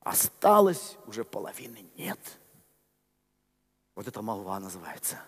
Осталось 0.01 0.97
уже 1.05 1.23
половины 1.23 1.85
нет. 1.95 2.19
Вот 3.99 4.07
это 4.07 4.21
молва 4.21 4.57
называется. 4.61 5.19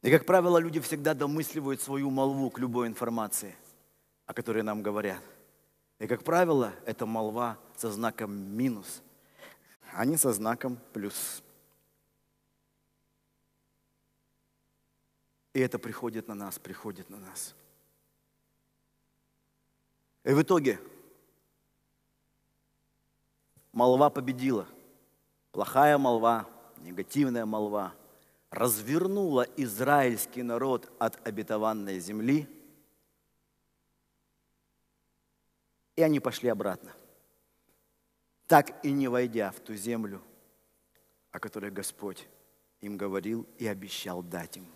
И, 0.00 0.10
как 0.10 0.24
правило, 0.24 0.56
люди 0.56 0.80
всегда 0.80 1.12
домысливают 1.12 1.82
свою 1.82 2.08
молву 2.10 2.48
к 2.48 2.58
любой 2.58 2.86
информации, 2.86 3.54
о 4.24 4.32
которой 4.32 4.62
нам 4.62 4.82
говорят– 4.82 5.22
и, 5.98 6.06
как 6.06 6.24
правило, 6.24 6.74
это 6.84 7.06
молва 7.06 7.58
со 7.76 7.90
знаком 7.90 8.32
минус, 8.32 9.02
а 9.92 10.04
не 10.04 10.16
со 10.16 10.32
знаком 10.32 10.78
плюс. 10.92 11.42
И 15.54 15.60
это 15.60 15.78
приходит 15.78 16.28
на 16.28 16.34
нас, 16.34 16.58
приходит 16.58 17.08
на 17.08 17.16
нас. 17.16 17.54
И 20.26 20.32
в 20.32 20.42
итоге 20.42 20.78
молва 23.72 24.10
победила. 24.10 24.66
Плохая 25.52 25.96
молва, 25.96 26.46
негативная 26.82 27.46
молва 27.46 27.94
развернула 28.50 29.46
израильский 29.56 30.42
народ 30.42 30.92
от 30.98 31.26
обетованной 31.26 31.98
земли– 31.98 32.46
И 35.96 36.02
они 36.02 36.20
пошли 36.20 36.50
обратно, 36.50 36.94
так 38.46 38.84
и 38.84 38.92
не 38.92 39.08
войдя 39.08 39.50
в 39.50 39.60
ту 39.60 39.74
землю, 39.74 40.22
о 41.32 41.40
которой 41.40 41.70
Господь 41.70 42.28
им 42.82 42.98
говорил 42.98 43.46
и 43.58 43.66
обещал 43.66 44.22
дать 44.22 44.58
им. 44.58 44.66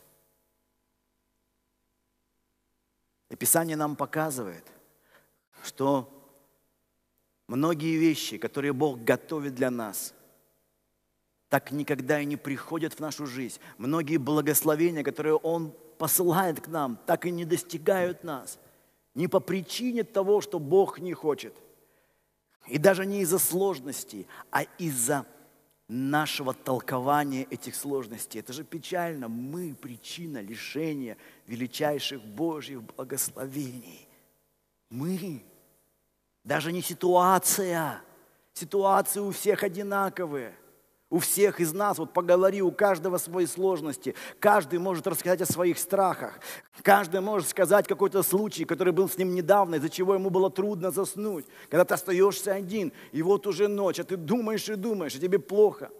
И 3.28 3.36
Писание 3.36 3.76
нам 3.76 3.96
показывает, 3.96 4.66
что 5.64 6.08
многие 7.48 7.96
вещи, 7.96 8.38
которые 8.38 8.72
Бог 8.72 9.02
готовит 9.02 9.54
для 9.54 9.70
нас, 9.70 10.14
так 11.48 11.72
никогда 11.72 12.20
и 12.20 12.24
не 12.24 12.36
приходят 12.36 12.94
в 12.94 13.00
нашу 13.00 13.26
жизнь. 13.26 13.60
Многие 13.78 14.18
благословения, 14.18 15.02
которые 15.02 15.34
Он 15.34 15.74
посылает 15.98 16.60
к 16.60 16.68
нам, 16.68 16.98
так 17.06 17.26
и 17.26 17.30
не 17.30 17.44
достигают 17.44 18.24
нас– 18.24 18.58
не 19.14 19.28
по 19.28 19.40
причине 19.40 20.04
того, 20.04 20.40
что 20.40 20.58
Бог 20.58 20.98
не 20.98 21.12
хочет. 21.12 21.54
И 22.66 22.78
даже 22.78 23.06
не 23.06 23.22
из-за 23.22 23.38
сложностей, 23.38 24.26
а 24.50 24.62
из-за 24.78 25.26
нашего 25.88 26.54
толкования 26.54 27.44
этих 27.50 27.74
сложностей. 27.74 28.38
Это 28.38 28.52
же 28.52 28.62
печально. 28.62 29.28
Мы 29.28 29.74
причина 29.74 30.40
лишения 30.40 31.16
величайших 31.46 32.22
Божьих 32.22 32.82
благословений. 32.82 34.06
Мы. 34.90 35.44
Даже 36.44 36.72
не 36.72 36.82
ситуация. 36.82 38.02
Ситуации 38.52 39.20
у 39.20 39.30
всех 39.30 39.62
одинаковые. 39.62 40.56
У 41.08 41.18
всех 41.18 41.58
из 41.60 41.72
нас, 41.72 41.98
вот 41.98 42.12
поговори, 42.12 42.62
у 42.62 42.70
каждого 42.70 43.18
свои 43.18 43.44
сложности. 43.46 44.14
Каждый 44.38 44.78
может 44.78 45.08
рассказать 45.08 45.40
о 45.40 45.46
своих 45.46 45.78
страхах. 45.78 46.38
Каждый 46.82 47.20
может 47.20 47.48
сказать 47.48 47.88
какой-то 47.88 48.22
случай, 48.22 48.64
который 48.64 48.92
был 48.92 49.08
с 49.08 49.18
ним 49.18 49.34
недавно, 49.34 49.76
из-за 49.76 49.88
чего 49.88 50.14
ему 50.14 50.30
было 50.30 50.50
трудно 50.50 50.92
заснуть. 50.92 51.46
Когда 51.68 51.84
ты 51.84 51.94
остаешься 51.94 52.52
один, 52.52 52.92
и 53.10 53.22
вот 53.22 53.48
уже 53.48 53.66
ночь, 53.66 53.98
а 53.98 54.04
ты 54.04 54.16
думаешь 54.16 54.68
и 54.68 54.76
думаешь, 54.76 55.16
и 55.16 55.20
тебе 55.20 55.40
плохо. 55.40 55.90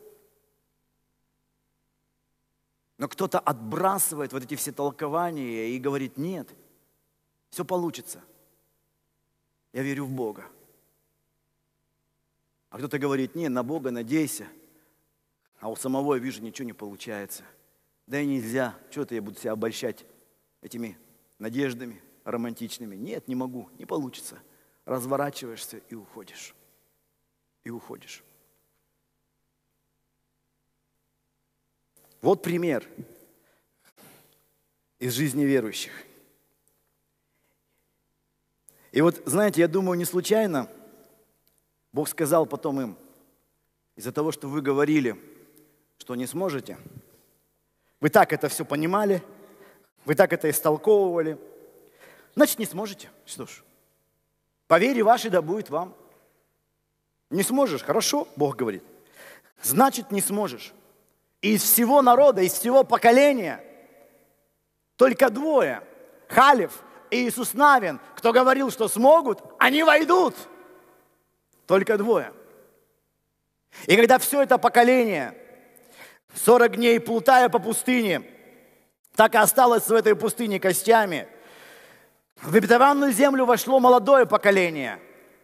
Но 2.97 3.09
кто-то 3.09 3.41
отбрасывает 3.41 4.33
вот 4.33 4.45
эти 4.45 4.55
все 4.55 4.71
толкования 4.71 5.71
и 5.71 5.79
говорит, 5.81 6.19
нет, 6.19 6.49
все 7.51 7.65
получится. 7.65 8.23
Я 9.73 9.83
верю 9.83 10.05
в 10.05 10.11
Бога. 10.11 10.47
А 12.71 12.79
кто-то 12.79 12.99
говорит, 12.99 13.35
нет, 13.35 13.51
на 13.51 13.63
Бога 13.63 13.91
надейся– 13.91 14.47
а 15.61 15.69
у 15.69 15.77
самого 15.77 16.15
я 16.15 16.21
вижу, 16.21 16.43
ничего 16.43 16.67
не 16.67 16.73
получается. 16.73 17.45
Да 18.07 18.19
и 18.19 18.27
нельзя. 18.27 18.77
Что-то 18.91 19.15
я 19.15 19.23
буду 19.23 19.39
себя 19.39 19.53
обольщать 19.53 20.05
этими 20.63 20.99
надеждами 21.39 22.03
романтичными. 22.25 22.97
Нет, 22.97 23.29
не 23.29 23.35
могу, 23.35 23.69
не 23.79 23.85
получится. 23.85 24.43
Разворачиваешься 24.87 25.83
и 25.91 25.95
уходишь. 25.95 26.55
И 27.63 27.71
уходишь. 27.71 28.25
Вот 32.23 32.43
пример 32.43 32.87
из 34.99 35.13
жизни 35.13 35.45
верующих. 35.45 35.93
И 38.93 39.01
вот, 39.01 39.23
знаете, 39.25 39.61
я 39.61 39.69
думаю, 39.69 39.99
не 39.99 40.05
случайно 40.05 40.69
Бог 41.93 42.09
сказал 42.09 42.47
потом 42.47 42.81
им, 42.81 42.97
из-за 43.97 44.13
того, 44.13 44.33
что 44.33 44.49
вы 44.49 44.61
говорили– 44.63 45.21
что 46.01 46.15
не 46.15 46.27
сможете. 46.27 46.79
Вы 48.01 48.09
так 48.09 48.33
это 48.33 48.49
все 48.49 48.65
понимали, 48.65 49.23
вы 50.07 50.15
так 50.15 50.33
это 50.33 50.49
истолковывали. 50.49 51.39
Значит, 52.35 52.59
не 52.59 52.65
сможете. 52.65 53.11
Что 53.27 53.47
ж, 53.47 53.63
по 54.67 54.79
вере 54.79 55.03
вашей 55.03 55.31
да 55.31 55.43
будет 55.43 55.69
вам. 55.69 55.95
Не 57.29 57.43
сможешь? 57.43 57.83
Хорошо, 57.83 58.27
Бог 58.35 58.57
говорит. 58.57 58.83
Значит, 59.63 60.11
не 60.11 60.23
сможешь. 60.23 60.73
И 61.43 61.53
из 61.53 61.63
всего 61.63 62.01
народа, 62.03 62.41
из 62.41 62.55
всего 62.55 62.83
поколения 62.83 63.63
только 64.97 65.31
двое, 65.31 65.83
Халев 66.29 66.83
Иисус 67.11 67.55
Навин, 67.55 68.01
кто 68.17 68.33
говорил, 68.33 68.71
что 68.71 68.89
смогут, 68.89 69.41
они 69.59 69.83
войдут. 69.83 70.35
Только 71.67 71.97
двое. 71.99 72.33
И 73.87 73.97
когда 73.97 74.19
все 74.19 74.43
это 74.43 74.59
поколение, 74.59 75.35
40 76.35 76.77
дней 76.77 77.01
плутая 77.01 77.49
по 77.49 77.59
пустыне, 77.59 78.23
так 79.15 79.35
и 79.35 79.39
осталось 79.39 79.87
в 79.87 79.93
этой 79.93 80.15
пустыне 80.15 80.61
костями, 80.61 81.29
в 82.43 82.55
обетованную 82.55 83.13
землю 83.13 83.45
вошло 83.45 83.81
молодое 83.81 84.27
поколение, 84.27 84.99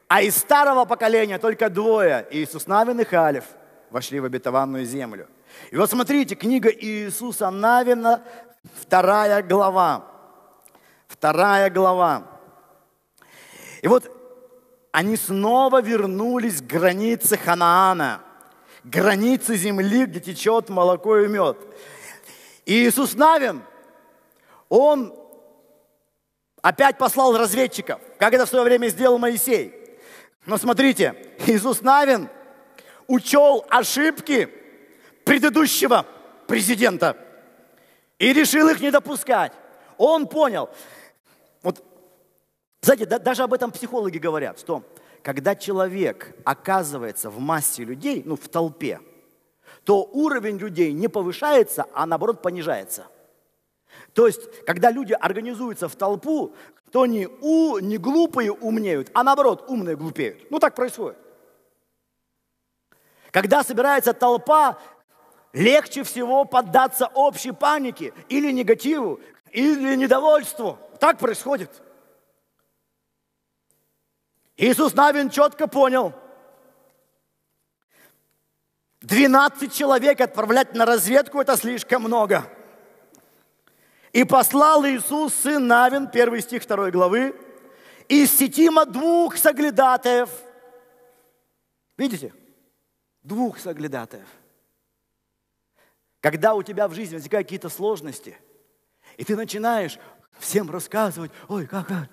а 0.09 0.23
из 0.23 0.37
старого 0.37 0.85
поколения 0.85 1.39
только 1.39 1.69
двое, 1.69 2.27
Иисус 2.31 2.67
Навин 2.67 3.01
и 3.01 3.05
Халев, 3.05 3.45
вошли 3.91 4.21
в 4.21 4.25
обетованную 4.25 4.85
землю. 4.85 5.29
И 5.71 5.77
вот 5.77 5.91
смотрите, 5.91 6.35
книга 6.35 6.71
Иисуса 6.71 7.51
Навина, 7.51 8.23
вторая 8.81 9.43
глава. 9.43 10.16
Вторая 11.19 11.71
глава. 11.71 12.25
И 13.81 13.89
вот 13.89 14.05
они 14.93 15.17
снова 15.17 15.81
вернулись 15.81 16.61
к 16.61 16.67
границе 16.67 17.39
Ханаана, 17.39 18.21
границе 18.85 19.57
земли, 19.57 20.05
где 20.05 20.21
течет 20.21 20.69
молоко 20.69 21.17
и 21.19 21.29
мед. 21.29 21.57
И 22.67 22.87
Иисус 22.87 23.14
Навин, 23.14 23.62
он 24.69 25.14
опять 26.61 26.99
послал 26.99 27.35
разведчиков, 27.37 27.99
как 28.19 28.35
это 28.35 28.45
в 28.45 28.51
свое 28.51 28.64
время 28.64 28.89
сделал 28.89 29.17
Моисей. 29.17 29.73
Но 30.45 30.59
смотрите, 30.59 31.14
Иисус 31.47 31.81
Навин 31.81 32.29
учел 33.07 33.64
ошибки 33.71 34.51
предыдущего 35.25 36.05
президента 36.47 37.17
и 38.19 38.35
решил 38.35 38.69
их 38.69 38.81
не 38.81 38.91
допускать. 38.91 39.53
Он 39.97 40.27
понял. 40.27 40.69
Знаете, 42.87 43.05
да, 43.05 43.18
даже 43.18 43.43
об 43.43 43.53
этом 43.53 43.72
психологи 43.72 44.18
говорят, 44.18 44.61
что 44.61 44.84
когда 45.22 45.57
человек 45.57 46.37
оказывается 46.45 47.30
в 47.30 47.41
массе 47.41 47.82
людей, 47.82 48.22
ну, 48.24 48.37
в 48.37 48.47
толпе, 48.47 49.01
то 49.82 50.05
уровень 50.05 50.57
людей 50.59 50.93
не 50.93 51.09
повышается, 51.09 51.87
а 51.93 52.07
наоборот 52.07 52.43
понижается. 52.43 53.09
То 54.12 54.28
есть, 54.28 54.64
когда 54.66 54.93
люди 54.93 55.12
организуются 55.14 55.89
в 55.89 55.97
толпу, 55.97 56.55
то 56.93 57.07
не, 57.07 57.26
у, 57.26 57.80
не 57.80 57.99
глупые 57.99 58.53
умнеют, 58.53 59.11
а 59.14 59.24
наоборот 59.24 59.64
умные 59.66 59.97
глупеют. 59.97 60.49
Ну, 60.53 60.61
так 60.61 60.76
происходит. 60.76 61.18
Когда 63.32 63.64
собирается 63.64 64.12
толпа, 64.12 64.78
легче 65.53 66.05
всего 66.05 66.45
поддаться 66.45 67.09
общей 67.14 67.51
панике 67.51 68.12
или 68.28 68.53
негативу, 68.53 69.18
или 69.51 69.97
недовольству. 69.97 70.78
Так 71.01 71.18
происходит. 71.18 71.82
Иисус 74.57 74.95
Навин 74.95 75.31
четко 75.31 75.67
понял. 75.67 76.15
12 79.03 79.73
человек 79.73 80.21
отправлять 80.21 80.75
на 80.75 80.85
разведку– 80.85 81.41
это 81.41 81.57
слишком 81.57 82.03
много. 82.03 82.51
И 84.13 84.25
послал 84.25 84.85
Иисус, 84.87 85.35
сын 85.35 85.67
Навин, 85.67 86.09
первый 86.09 86.41
стих 86.41 86.63
второй 86.63 86.91
главы, 86.91 87.39
из 88.09 88.37
Сетима 88.37 88.87
двух 88.87 89.37
соглядатаев. 89.37 90.31
Видите? 91.97 92.33
Двух 93.23 93.59
соглядатаев– 93.59 94.27
когда 96.27 96.55
у 96.55 96.63
тебя 96.65 96.89
в 96.89 96.93
жизни 96.93 97.15
возникают 97.15 97.47
какие-то 97.47 97.69
сложности, 97.69 98.37
и 99.17 99.23
ты 99.23 99.37
начинаешь 99.37 99.97
всем 100.41 100.69
рассказывать, 100.69 101.31
ой, 101.47 101.69
как, 101.69 101.87
как, 101.87 102.09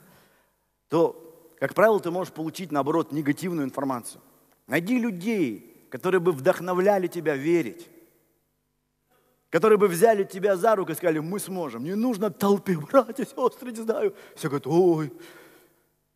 то, 0.88 1.22
как 1.64 1.76
правило, 1.76 1.97
ты 1.97 2.11
можешь 2.11 2.34
получить, 2.34 2.74
наоборот, 2.74 3.14
негативную 3.14 3.66
информацию. 3.66 4.20
Найди 4.68 4.99
людей, 4.99 5.88
которые 5.89 6.20
бы 6.20 6.34
вдохновляли 6.34 7.07
тебя 7.07 7.38
верить, 7.38 7.88
которые 9.49 9.78
бы 9.78 9.88
взяли 9.88 10.26
тебя 10.26 10.57
за 10.57 10.76
руку 10.76 10.91
и 10.91 10.95
сказали, 10.95 11.20
мы 11.20 11.39
сможем. 11.39 11.86
Не 11.86 11.95
нужно 11.95 12.32
толпе, 12.32 12.78
братья, 12.78 13.24
сестры, 13.24 13.72
не 13.72 13.82
знаю. 13.82 14.14
Все 14.36 14.49
говорят, 14.49 14.68
ой, 14.68 15.14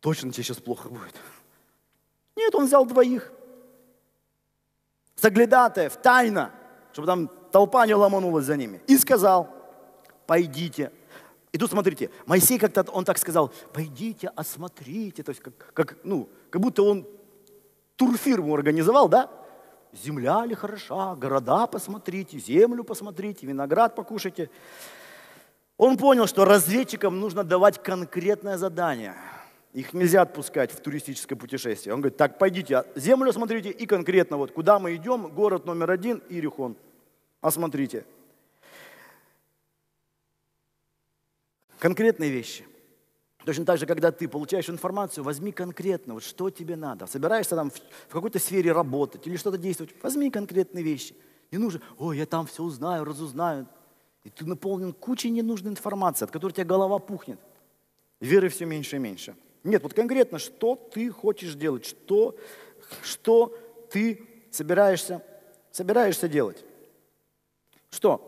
точно 0.00 0.32
тебе 0.32 0.44
сейчас 0.44 0.58
плохо 0.58 0.90
будет. 0.90 1.14
Нет, 2.36 2.54
он 2.54 2.66
взял 2.66 2.84
двоих. 2.84 3.32
Соглядатаев, 5.16 5.96
тайно, 5.96 6.52
чтобы 6.92 7.06
там 7.06 7.30
толпа 7.50 7.86
не 7.86 7.94
ломанулась 7.94 8.44
за 8.44 8.58
ними. 8.58 8.82
И 8.86 8.98
сказал, 8.98 9.48
пойдите. 10.26 10.92
И 11.52 11.58
тут 11.58 11.70
смотрите, 11.70 12.10
Моисей 12.26 12.58
как-то, 12.58 12.82
он 12.92 13.04
так 13.04 13.18
сказал, 13.18 13.52
пойдите, 13.72 14.28
осмотрите. 14.28 15.22
То 15.22 15.30
есть 15.30 15.40
как, 15.40 15.72
как, 15.72 15.96
ну, 16.04 16.28
как 16.50 16.60
будто 16.60 16.82
он 16.82 17.06
турфирму 17.96 18.54
организовал, 18.54 19.08
да? 19.08 19.30
Земля 19.92 20.44
ли 20.44 20.54
хороша, 20.54 21.14
города 21.14 21.66
посмотрите, 21.66 22.38
землю 22.38 22.84
посмотрите, 22.84 23.46
виноград 23.46 23.94
покушайте. 23.94 24.50
Он 25.78 25.96
понял, 25.96 26.26
что 26.26 26.44
разведчикам 26.44 27.18
нужно 27.18 27.44
давать 27.44 27.82
конкретное 27.82 28.58
задание. 28.58 29.14
Их 29.72 29.94
нельзя 29.94 30.22
отпускать 30.22 30.72
в 30.72 30.80
туристическое 30.80 31.38
путешествие. 31.38 31.94
Он 31.94 32.00
говорит, 32.00 32.18
так, 32.18 32.38
пойдите, 32.38 32.84
землю 32.96 33.32
смотрите 33.32 33.70
и 33.70 33.86
конкретно 33.86 34.36
вот, 34.36 34.52
куда 34.52 34.78
мы 34.78 34.94
идем, 34.94 35.28
город 35.28 35.64
номер 35.64 35.90
один, 35.90 36.22
Иерихон. 36.28 36.76
Осмотрите. 37.40 38.04
Конкретные 41.78 42.30
вещи. 42.30 42.64
Точно 43.44 43.64
так 43.64 43.78
же, 43.78 43.86
когда 43.86 44.10
ты 44.12 44.28
получаешь 44.28 44.68
информацию, 44.68 45.24
возьми 45.24 45.52
конкретно, 45.52 46.14
вот 46.14 46.22
что 46.22 46.50
тебе 46.50 46.76
надо. 46.76 47.06
Собираешься 47.06 47.56
там 47.56 47.70
в, 47.70 47.76
в 48.08 48.12
какой-то 48.12 48.38
сфере 48.38 48.72
работать 48.72 49.26
или 49.26 49.36
что-то 49.36 49.56
действовать, 49.56 49.94
возьми 50.02 50.30
конкретные 50.30 50.84
вещи. 50.84 51.14
Не 51.50 51.58
нужно, 51.58 51.80
ой, 51.96 52.18
я 52.18 52.26
там 52.26 52.46
все 52.46 52.62
узнаю, 52.62 53.04
разузнаю. 53.04 53.66
И 54.24 54.30
ты 54.30 54.44
наполнен 54.44 54.92
кучей 54.92 55.30
ненужной 55.30 55.70
информации, 55.70 56.24
от 56.24 56.30
которой 56.30 56.50
у 56.50 56.54
тебя 56.54 56.64
голова 56.64 56.98
пухнет. 56.98 57.38
Веры 58.20 58.48
все 58.48 58.66
меньше 58.66 58.96
и 58.96 58.98
меньше. 58.98 59.36
Нет, 59.62 59.82
вот 59.82 59.94
конкретно, 59.94 60.38
что 60.38 60.74
ты 60.74 61.10
хочешь 61.10 61.54
делать, 61.54 61.86
что, 61.86 62.36
что 63.02 63.56
ты 63.90 64.26
собираешься, 64.50 65.22
собираешься 65.70 66.28
делать. 66.28 66.64
Что? 67.90 68.24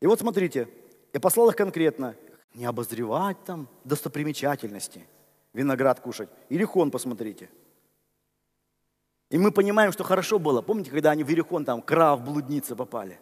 И 0.00 0.06
вот 0.06 0.20
смотрите, 0.20 0.68
я 1.12 1.20
послал 1.20 1.50
их 1.50 1.56
конкретно. 1.56 2.16
Не 2.54 2.64
обозревать 2.64 3.36
там 3.44 3.68
достопримечательности, 3.84 5.06
виноград 5.52 6.00
кушать. 6.00 6.28
Иерихон 6.48 6.90
посмотрите. 6.90 7.48
И 9.28 9.38
мы 9.38 9.52
понимаем, 9.52 9.92
что 9.92 10.02
хорошо 10.02 10.40
было. 10.40 10.60
Помните, 10.60 10.90
когда 10.90 11.12
они 11.12 11.22
в 11.22 11.28
Иерихон 11.28 11.64
там 11.64 11.80
крав, 11.80 12.24
блудницы 12.24 12.74
попали? 12.74 13.20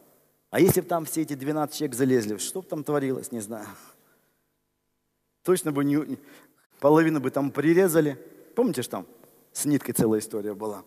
А 0.51 0.61
если 0.61 0.80
бы 0.80 0.86
там 0.86 1.05
все 1.05 1.22
эти 1.22 1.34
12 1.34 1.76
человек 1.76 1.95
залезли, 1.95 2.39
что 2.39 2.62
бы 2.62 2.68
там 2.68 2.82
творилось, 2.82 3.32
не 3.32 3.41
знаю. 3.41 3.66
Точно 5.43 5.72
бы 5.72 5.84
не, 5.84 6.18
половину 6.80 7.20
бы 7.20 7.30
там 7.30 7.51
прирезали. 7.51 8.14
Помните, 8.55 8.82
что 8.82 8.93
там 8.93 9.07
с 9.53 9.66
ниткой 9.66 9.95
целая 9.95 10.20
история 10.20 10.55
была? 10.55 10.84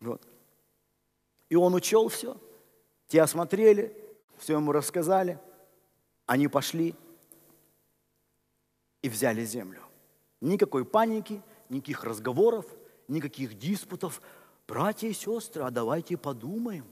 Вот. 0.00 0.22
И 1.48 1.56
он 1.56 1.74
учел 1.74 2.08
все. 2.08 2.36
Те 3.08 3.22
осмотрели, 3.22 3.96
все 4.38 4.54
ему 4.54 4.70
рассказали. 4.72 5.38
Они 6.26 6.48
пошли 6.48 6.94
и 9.02 9.08
взяли 9.08 9.44
землю. 9.44 9.82
Никакой 10.40 10.84
паники, 10.84 11.42
никаких 11.68 12.04
разговоров, 12.04 12.66
никаких 13.08 13.58
диспутов. 13.58 14.20
Братья 14.68 15.08
и 15.08 15.12
сестры, 15.12 15.62
а 15.62 15.70
давайте 15.70 16.16
подумаем, 16.16 16.84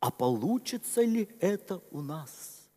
а 0.00 0.10
получится 0.10 1.02
ли 1.02 1.28
это 1.40 1.82
у 1.90 2.02
нас? 2.02 2.68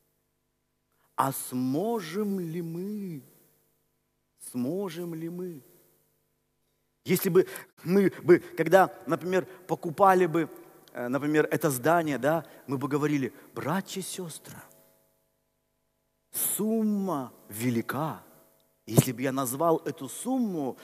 А 1.15 1.33
сможем 1.33 2.39
ли 2.39 2.61
мы? 2.61 3.21
Сможем 4.51 5.13
ли 5.13 5.29
мы? 5.29 5.61
Если 7.03 7.29
бы 7.29 7.45
мы 7.83 8.11
бы, 8.23 8.39
когда, 8.39 8.93
например, 9.05 9.45
покупали 9.67 10.25
бы 10.25 10.49
Э, 10.93 11.07
например, 11.07 11.47
это 11.51 11.69
здание, 11.69 12.17
да, 12.17 12.45
мы 12.67 12.77
бы 12.77 12.87
говорили, 12.87 13.33
братья 13.53 14.01
и 14.01 14.03
сестры, 14.03 14.57
сумма 16.57 17.31
велика. 17.49 18.23
Если 18.85 19.11
бы 19.11 19.21
я 19.21 19.31
назвал 19.31 19.77
эту 19.85 20.09
сумму, 20.09 20.77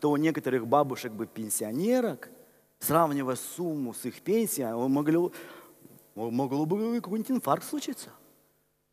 то 0.00 0.10
у 0.10 0.16
некоторых 0.16 0.66
бабушек 0.66 1.12
бы 1.12 1.26
пенсионерок, 1.26 2.30
сравнивая 2.78 3.36
сумму 3.36 3.94
с 3.94 4.04
их 4.04 4.20
пенсией, 4.22 4.72
могло, 4.88 5.32
могло 6.14 6.66
бы 6.66 7.00
какой-нибудь 7.00 7.30
инфаркт 7.30 7.66
случиться. 7.66 8.10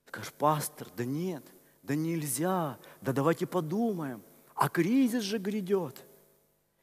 Скажешь, 0.08 0.34
пастор, 0.34 0.88
да 0.96 1.06
нет, 1.06 1.44
да 1.84 1.96
нельзя, 1.96 2.80
да 3.02 3.14
давайте 3.14 3.46
подумаем, 3.46 4.24
а 4.56 4.70
кризис 4.70 5.22
же 5.24 5.38
грядет. 5.38 6.04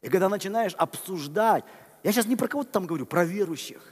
И 0.02 0.08
когда 0.08 0.28
начинаешь 0.28 0.74
обсуждать, 0.74 1.64
я 2.02 2.12
сейчас 2.12 2.26
не 2.26 2.36
про 2.36 2.48
кого-то 2.48 2.70
там 2.70 2.86
говорю, 2.86 3.06
про 3.06 3.24
верующих. 3.24 3.82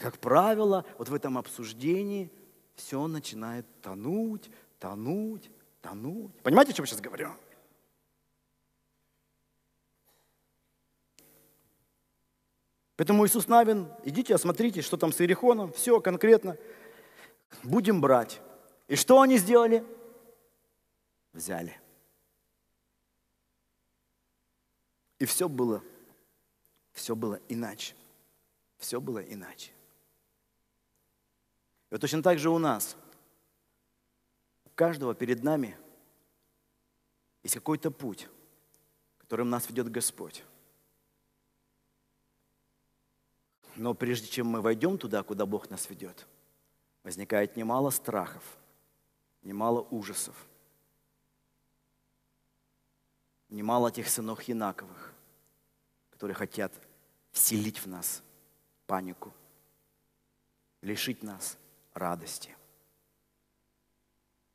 Как 0.00 0.18
правило, 0.18 0.84
вот 0.98 1.08
в 1.08 1.14
этом 1.14 1.36
обсуждении 1.36 2.32
все 2.74 3.06
начинает 3.06 3.66
тонуть, 3.82 4.50
тонуть, 4.80 5.48
тонуть. 5.80 6.34
Понимаете, 6.42 6.72
о 6.72 6.74
чем 6.74 6.82
я 6.84 6.86
сейчас 6.88 7.00
говорю? 7.00 7.30
Поэтому 12.96 13.24
Иисус 13.24 13.46
Навин, 13.46 13.88
идите, 14.04 14.34
осмотрите, 14.34 14.82
что 14.82 14.96
там 14.96 15.12
с 15.12 15.20
Иерихоном, 15.20 15.72
все 15.72 16.00
конкретно. 16.00 16.56
Будем 17.62 18.00
брать. 18.00 18.40
И 18.88 18.96
что 18.96 19.20
они 19.20 19.38
сделали? 19.38 19.84
Взяли. 21.32 21.80
И 25.18 25.24
все 25.26 25.48
было, 25.48 25.82
все 26.92 27.14
было 27.14 27.38
иначе. 27.48 27.94
Все 28.78 29.00
было 29.00 29.18
иначе. 29.18 29.72
И 31.90 31.94
вот 31.94 32.00
точно 32.00 32.22
так 32.22 32.38
же 32.38 32.50
у 32.50 32.58
нас. 32.58 32.96
Каждого 34.80 35.14
перед 35.14 35.42
нами 35.42 35.76
есть 37.42 37.54
какой-то 37.54 37.90
путь, 37.90 38.30
которым 39.18 39.50
нас 39.50 39.68
ведет 39.68 39.90
Господь. 39.90 40.42
Но 43.76 43.92
прежде 43.92 44.28
чем 44.28 44.46
мы 44.46 44.62
войдем 44.62 44.96
туда, 44.96 45.22
куда 45.22 45.44
Бог 45.44 45.68
нас 45.68 45.90
ведет, 45.90 46.26
возникает 47.02 47.58
немало 47.58 47.90
страхов, 47.90 48.42
немало 49.42 49.86
ужасов, 49.90 50.48
немало 53.50 53.90
тех 53.90 54.08
сынов 54.08 54.40
Янаковых, 54.44 55.12
которые 56.10 56.34
хотят 56.34 56.72
вселить 57.32 57.80
в 57.80 57.86
нас 57.86 58.22
панику, 58.86 59.34
лишить 60.80 61.22
нас 61.22 61.58
радости. 61.92 62.56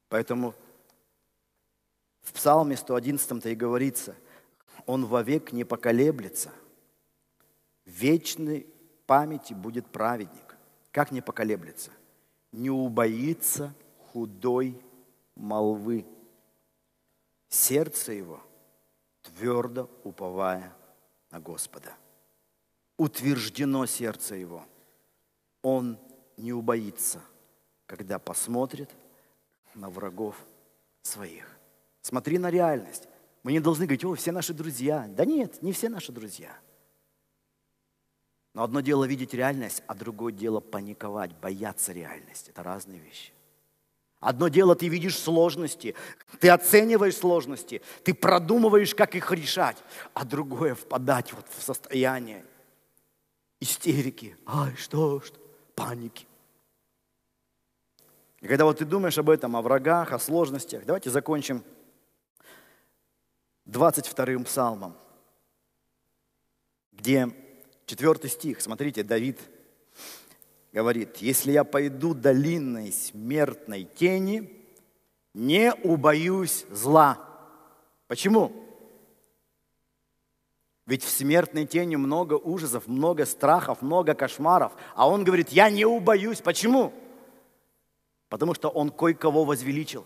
Поэтому 0.09 0.53
в 2.21 2.33
Псалме 2.33 2.75
111-то 2.75 3.49
и 3.49 3.55
говорится, 3.55 4.15
Он 4.85 5.05
вовек 5.05 5.51
не 5.51 5.63
поколеблется, 5.63 6.51
вечный 7.85 8.67
памяти 9.05 9.53
будет 9.53 9.87
праведник. 9.87 10.57
Как 10.91 11.11
не 11.11 11.21
поколеблется? 11.21 11.91
Не 12.51 12.69
убоится 12.69 13.73
худой 14.11 14.79
молвы. 15.35 16.05
Сердце 17.49 18.13
его 18.13 18.41
твердо 19.21 19.89
уповая 20.03 20.75
на 21.31 21.39
Господа. 21.39 21.93
Утверждено 22.97 23.85
сердце 23.85 24.35
его. 24.35 24.65
Он 25.61 25.99
не 26.37 26.53
убоится, 26.53 27.21
когда 27.87 28.19
посмотрит 28.19 28.89
на 29.75 29.89
врагов 29.89 30.35
своих. 31.01 31.45
Смотри 32.01 32.37
на 32.37 32.49
реальность. 32.49 33.07
Мы 33.43 33.51
не 33.51 33.59
должны 33.59 33.85
говорить, 33.85 34.05
о, 34.05 34.15
все 34.15 34.31
наши 34.31 34.53
друзья. 34.53 35.07
Да 35.09 35.25
нет, 35.25 35.61
не 35.61 35.71
все 35.71 35.89
наши 35.89 36.11
друзья– 36.11 36.57
но 38.55 38.63
одно 38.63 38.79
дело 38.79 39.03
видеть 39.03 39.33
реальность, 39.33 39.83
а 39.85 39.93
другое 39.93 40.31
дело 40.31 40.61
паниковать, 40.61 41.33
бояться 41.33 41.91
реальности. 41.91 42.51
Это 42.51 42.63
разные 42.63 42.99
вещи. 43.01 43.33
Одно 44.21 44.47
дело, 44.47 44.75
ты 44.75 44.87
видишь 44.87 45.19
сложности, 45.19 45.93
ты 46.39 46.49
оцениваешь 46.49 47.17
сложности, 47.17 47.81
ты 48.05 48.13
продумываешь, 48.13 48.95
как 48.95 49.13
их 49.13 49.29
решать, 49.33 49.77
а 50.13 50.23
другое 50.23 50.73
впадать 50.73 51.33
вот 51.33 51.45
в 51.49 51.61
состояние 51.61 52.45
истерики, 53.59 54.37
ай, 54.45 54.73
что, 54.77 55.19
что, 55.19 55.37
паники. 55.75 56.25
И 58.45 58.47
когда 58.47 58.65
вот 58.65 58.77
ты 58.77 58.85
думаешь 58.85 59.17
об 59.17 59.31
этом, 59.31 59.55
о 59.55 59.63
врагах, 59.63 60.13
о 60.13 60.19
сложностях, 60.19 60.85
давайте 60.85 61.09
закончим 61.09 61.63
22-м 63.65 64.43
псалмом, 64.43 64.95
где 66.91 67.27
Четвертый 67.87 68.29
стих, 68.29 68.61
смотрите, 68.61 69.01
Давид 69.01 69.39
говорит, 70.71 71.17
если 71.17 71.53
я 71.53 71.63
пойду 71.63 72.13
долинной 72.13 72.91
смертной 72.91 73.83
тени, 73.83 74.63
не 75.33 75.73
убоюсь 75.73 76.65
зла. 76.69 77.17
Почему? 78.07 78.51
Ведь 80.85 81.03
в 81.03 81.09
смертной 81.09 81.65
тени 81.65 81.95
много 81.95 82.35
ужасов, 82.35 82.87
много 82.87 83.25
страхов, 83.25 83.81
много 83.81 84.13
кошмаров. 84.13 84.73
А 84.93 85.09
он 85.09 85.23
говорит, 85.23 85.49
я 85.49 85.71
не 85.71 85.85
убоюсь. 85.85 86.41
Почему? 86.41 86.93
Потому 88.35 88.53
что 88.53 88.67
он 88.69 88.89
кое-кого 88.89 89.45
возвеличил. 89.45 90.05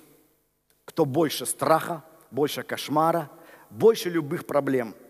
Кто 0.85 1.05
больше 1.05 1.45
страха, 1.45 2.03
больше 2.31 2.61
кошмара, 2.63 3.29
больше 3.69 4.09
любых 4.09 4.45
проблем– 4.45 4.95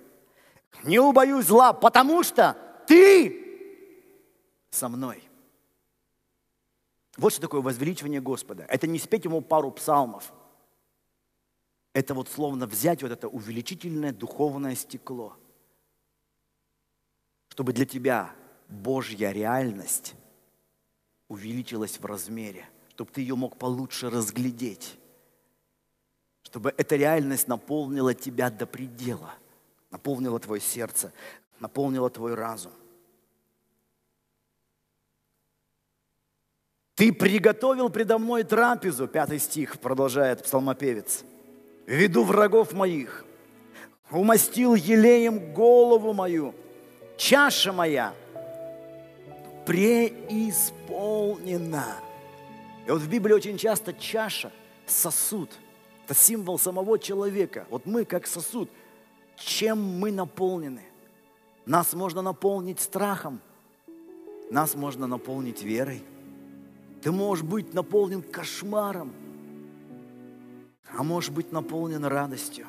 не 0.83 0.99
убоюсь 0.99 1.45
зла, 1.45 1.73
потому 1.73 2.23
что 2.23 2.57
ты 2.87 3.45
со 4.69 4.87
мной. 4.87 5.23
Вот 7.17 7.33
что 7.33 7.41
такое 7.41 7.61
возвеличивание 7.61 8.21
Господа. 8.21 8.65
Это 8.69 8.87
не 8.87 8.97
спеть 8.97 9.25
ему 9.25 9.41
пару 9.41 9.71
псалмов. 9.71 10.31
Это 11.93 12.13
вот 12.13 12.29
словно 12.29 12.65
взять 12.65 13.01
вот 13.01 13.11
это 13.11 13.27
увеличительное 13.27 14.13
духовное 14.13 14.75
стекло, 14.75 15.35
чтобы 17.49 17.73
для 17.73 17.85
тебя 17.85 18.33
Божья 18.69 19.31
реальность 19.31 20.13
увеличилась 21.27 21.99
в 21.99 22.05
размере, 22.05 22.69
чтобы 22.99 23.11
ты 23.11 23.21
ее 23.21 23.35
мог 23.35 23.57
получше 23.57 24.09
разглядеть, 24.09 24.97
чтобы 26.41 26.73
эта 26.75 26.97
реальность 26.97 27.47
наполнила 27.47 28.13
тебя 28.13 28.49
до 28.49 28.65
предела– 28.65 29.33
наполнила 29.91 30.39
твое 30.39 30.61
сердце, 30.61 31.11
наполнила 31.59 32.09
твой 32.09 32.33
разум. 32.35 32.71
Ты 36.95 37.11
приготовил 37.13 37.89
предо 37.89 38.17
мной 38.17 38.43
трапезу, 38.43 39.07
пятый 39.07 39.39
стих, 39.39 39.79
продолжает 39.79 40.43
псалмопевец. 40.43 41.23
Веду 41.85 42.25
врагов 42.25 42.73
моих, 42.73 43.23
умастил 44.11 44.75
елеем 44.75 45.53
голову 45.53 46.11
мою, 46.13 46.53
чаша 47.17 47.71
моя 47.71 48.13
преисполнена. 49.65 52.08
И 52.89 52.91
вот 52.91 53.01
в 53.01 53.09
Библии 53.09 53.33
очень 53.33 53.57
часто 53.57 53.93
чаша, 53.93 54.51
сосуд, 54.85 55.51
это 56.03 56.13
символ 56.13 56.59
самого 56.59 56.99
человека. 56.99 57.65
Вот 57.69 57.85
мы 57.85 58.03
как 58.03 58.27
сосуд– 58.27 58.69
чем 59.39 59.81
мы 59.81 60.11
наполнены. 60.11 60.83
Нас 61.65 61.93
можно 61.93 62.21
наполнить 62.21 62.79
страхом, 62.79 63.39
нас 64.49 64.75
можно 64.75 65.07
наполнить 65.07 65.63
верой. 65.63 66.03
Ты 67.01 67.11
можешь 67.11 67.45
быть 67.45 67.73
наполнен 67.73 68.21
кошмаром, 68.21 69.13
а 70.97 71.03
можешь 71.03 71.29
быть 71.29 71.51
наполнен 71.51 72.03
радостью. 72.03 72.67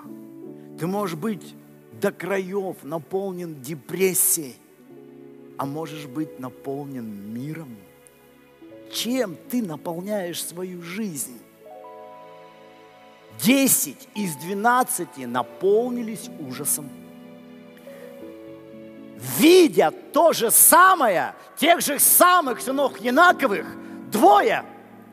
Ты 0.78 0.86
можешь 0.86 1.16
быть 1.16 1.54
до 2.00 2.12
краев 2.12 2.84
наполнен 2.84 3.60
депрессией, 3.60 4.56
а 5.56 5.66
можешь 5.66 6.06
быть 6.06 6.38
наполнен 6.38 7.32
миром. 7.32 7.76
Чем 8.92 9.36
ты 9.50 9.62
наполняешь 9.62 10.44
свою 10.44 10.82
жизнь? 10.82 11.38
10 13.42 14.08
из 14.14 14.36
12 14.36 15.26
наполнились 15.26 16.28
ужасом. 16.40 16.88
Видя 19.38 19.90
то 19.90 20.32
же 20.32 20.50
самое, 20.50 21.34
тех 21.56 21.80
же 21.80 21.98
самых 21.98 22.60
сынов 22.60 22.98
Янаковых, 22.98 23.66
двое 24.10 24.64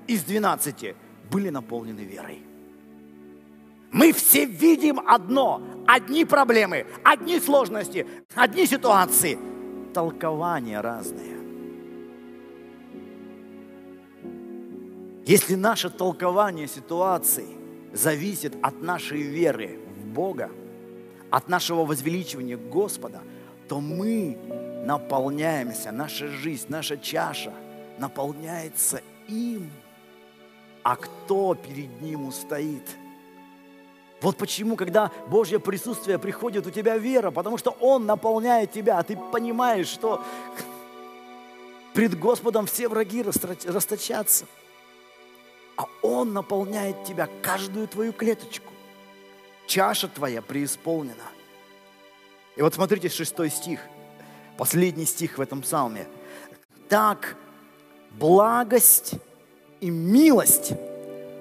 из 0.07 0.23
12 0.23 0.95
были 1.29 1.49
наполнены 1.49 2.01
верой. 2.01 2.41
Мы 3.91 4.11
все 4.11 4.45
видим 4.45 4.99
одно, 5.07 5.61
одни 5.87 6.25
проблемы, 6.25 6.85
одни 7.03 7.39
сложности, 7.39 8.05
одни 8.35 8.65
ситуации, 8.65 9.37
толкования 9.93 10.81
разные. 10.81 11.36
Если 15.27 15.55
наше 15.55 15.89
толкование 15.89 16.69
ситуации 16.69 17.47
зависит 17.91 18.53
от 18.61 18.81
нашей 18.81 19.21
веры 19.21 19.77
в 19.99 20.05
Бога, 20.07 20.49
от 21.29 21.49
нашего 21.49 21.83
возвеличивания 21.83 22.55
Господа, 22.55 23.21
то 23.67 23.81
мы 23.81 24.37
наполняемся, 24.85 25.91
наша 25.91 26.29
жизнь, 26.29 26.67
наша 26.69 26.95
чаша 26.95 27.51
наполняется 27.97 29.01
им. 29.27 29.69
А 30.81 30.95
кто 30.95 31.55
перед 31.55 32.01
ним 32.01 32.27
устоит? 32.27 32.87
Вот 34.21 34.37
почему, 34.37 34.77
когда 34.77 35.11
Божье 35.27 35.59
присутствие 35.59 36.19
приходит, 36.19 36.65
у 36.65 36.71
тебя 36.71 36.97
вера, 36.97 37.31
потому 37.31 37.57
что 37.57 37.71
Он 37.81 38.05
наполняет 38.05 38.71
тебя, 38.71 38.97
а 38.97 39.03
ты 39.03 39.17
понимаешь, 39.17 39.89
что 39.89 40.23
пред 41.93 42.17
Господом 42.17 42.65
все 42.65 42.87
враги 42.87 43.21
расточатся, 43.21 44.45
а 45.77 45.85
Он 46.01 46.33
наполняет 46.33 47.03
тебя, 47.03 47.29
каждую 47.41 47.87
твою 47.87 48.11
клеточку. 48.11 48.73
Чаша 49.65 50.07
твоя 50.07 50.41
преисполнена. 50.41 51.15
И 52.55 52.61
вот 52.61 52.73
смотрите, 52.73 53.09
шестой 53.09 53.49
стих, 53.49 53.79
последний 54.57 55.05
стих 55.05 55.37
в 55.37 55.41
этом 55.41 55.61
псалме. 55.61 56.07
Так 56.89 57.35
благость 58.11 59.13
и 59.79 59.89
милость 59.89 60.73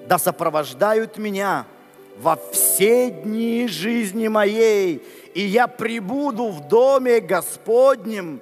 да 0.07 0.17
сопровождают 0.17 1.17
меня– 1.17 1.65
во 2.19 2.39
все 2.51 3.11
дни 3.11 3.67
жизни 3.67 4.27
моей, 4.27 5.03
и 5.33 5.41
я 5.41 5.67
прибуду 5.67 6.49
в 6.49 6.67
доме 6.67 7.19
Господнем 7.19 8.41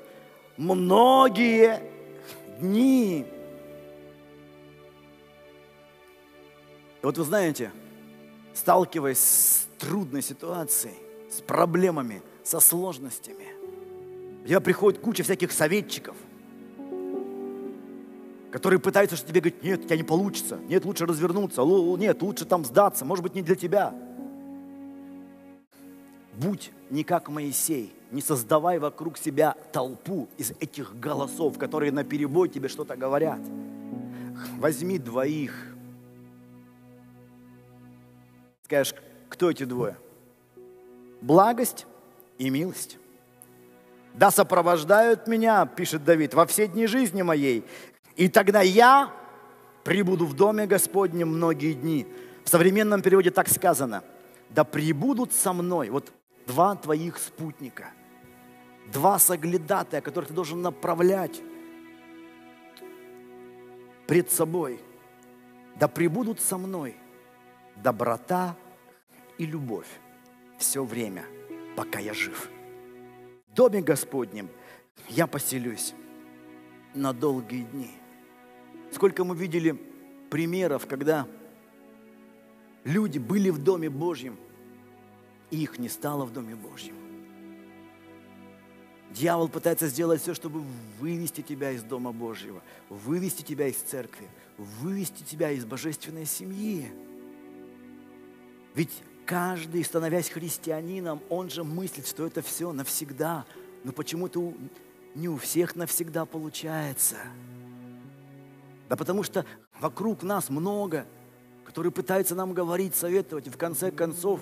многие 0.58 1.82
дни. 2.60 3.26
И 7.06 7.08
вот 7.08 7.20
вы 7.20 7.24
знаете, 7.24 7.72
сталкиваясь 8.56 9.20
с 9.20 9.68
трудной 9.78 10.24
ситуацией, 10.24 10.96
с 11.30 11.40
проблемами, 11.40 12.24
со 12.44 12.60
сложностями, 12.60 13.46
у 14.44 14.48
тебя 14.48 14.60
приходит 14.60 15.00
куча 15.02 15.22
всяких 15.22 15.52
советчиков, 15.52 16.16
которые 18.50 18.80
пытаются 18.80 19.18
что 19.18 19.28
тебе 19.28 19.42
говорить, 19.42 19.62
нет, 19.62 19.82
у 19.82 19.84
тебя 19.84 19.98
не 19.98 20.04
получится, 20.04 20.58
нет, 20.68 20.84
лучше 20.84 21.06
развернуться, 21.06 21.62
нет, 21.62 22.24
лучше 22.24 22.44
там 22.44 22.66
сдаться, 22.66 23.06
может 23.06 23.22
быть, 23.22 23.36
не 23.36 23.44
для 23.44 23.54
тебя. 23.54 23.94
Будь 26.34 26.72
не 26.90 27.04
как 27.04 27.30
Моисей, 27.30 27.94
не 28.10 28.24
создавай 28.24 28.80
вокруг 28.80 29.20
себя 29.20 29.56
толпу 29.72 30.28
из 30.40 30.54
этих 30.60 31.00
голосов, 31.00 31.60
которые 31.60 31.92
на 31.92 32.04
перебой 32.04 32.50
тебе 32.50 32.68
что-то 32.68 32.96
говорят. 32.96 33.42
Возьми 34.58 34.98
двоих. 34.98 35.75
Скажешь, 38.66 38.96
кто 39.30 39.52
эти 39.52 39.64
двое? 39.64 39.96
Благость 41.22 41.86
и 42.40 42.50
милость. 42.50 42.98
Да 44.16 44.32
сопровождают 44.32 45.28
меня, 45.28 45.68
пишет 45.68 46.04
Давид, 46.04 46.34
во 46.34 46.48
все 46.48 46.68
дни 46.68 46.88
жизни 46.88 47.22
моей. 47.22 47.64
И 48.16 48.28
тогда 48.28 48.62
я 48.62 49.14
прибуду 49.84 50.26
в 50.26 50.34
доме 50.34 50.66
Господнем 50.66 51.28
многие 51.28 51.74
дни. 51.74 52.08
В 52.44 52.50
современном 52.50 53.04
переводе 53.04 53.30
так 53.30 53.50
сказано. 53.50 54.04
Да 54.50 54.64
прибудут 54.64 55.32
со 55.32 55.54
мной. 55.54 55.92
Вот 55.92 56.12
два 56.48 56.76
твоих 56.76 57.20
спутника. 57.20 57.92
Два 58.92 59.20
соглядатая, 59.20 60.02
которых 60.02 60.30
ты 60.30 60.34
должен 60.34 60.64
направлять 60.64 61.40
пред 64.08 64.32
собой. 64.32 64.80
Да 65.76 65.88
прибудут 65.88 66.42
со 66.42 66.58
мной 66.58 66.96
доброта 67.76 68.56
и 69.38 69.46
любовь 69.46 69.88
все 70.58 70.84
время, 70.84 71.26
пока 71.76 72.00
я 72.00 72.14
жив. 72.14 72.50
В 73.48 73.54
доме 73.54 73.82
Господнем 73.82 74.50
я 75.10 75.28
поселюсь 75.28 75.94
на 76.94 77.14
долгие 77.14 77.64
дни– 77.64 77.92
Сколько 78.96 79.26
мы 79.26 79.36
видели 79.36 79.78
примеров, 80.30 80.88
когда 80.88 81.28
люди 82.86 83.20
были 83.20 83.50
в 83.50 83.62
Доме 83.62 83.90
Божьем, 83.90 84.38
и 85.52 85.62
их 85.62 85.80
не 85.80 85.90
стало 85.90 86.24
в 86.24 86.32
Доме 86.32 86.56
Божьем. 86.56 86.96
Дьявол 89.12 89.50
пытается 89.50 89.88
сделать 89.88 90.22
все, 90.22 90.34
чтобы 90.34 90.64
вывести 91.00 91.42
тебя 91.42 91.72
из 91.72 91.84
Дома 91.84 92.14
Божьего, 92.14 92.62
вывести 92.88 93.42
тебя 93.42 93.68
из 93.68 93.76
церкви, 93.76 94.30
вывести 94.58 95.24
тебя 95.24 95.52
из 95.52 95.66
божественной 95.66 96.26
семьи. 96.26 96.90
Ведь 98.76 98.92
каждый, 99.26 99.84
становясь 99.84 100.30
христианином, 100.30 101.22
он 101.30 101.50
же 101.50 101.64
мыслит, 101.64 102.08
что 102.08 102.28
это 102.28 102.42
все 102.42 102.72
навсегда. 102.72 103.46
Но 103.84 103.92
почему-то 103.92 104.54
не 105.16 105.30
у 105.30 105.38
всех 105.38 105.76
навсегда 105.76 106.26
получается. 106.26 107.16
Да 108.90 108.96
потому 108.96 109.24
что 109.24 109.46
вокруг 109.80 110.22
нас 110.22 110.50
много, 110.50 111.06
которые 111.66 111.92
пытаются 111.92 112.36
нам 112.36 112.54
говорить, 112.54 112.96
советовать. 112.96 113.48
И 113.48 113.50
в 113.50 113.58
конце 113.58 113.92
концов, 113.92 114.42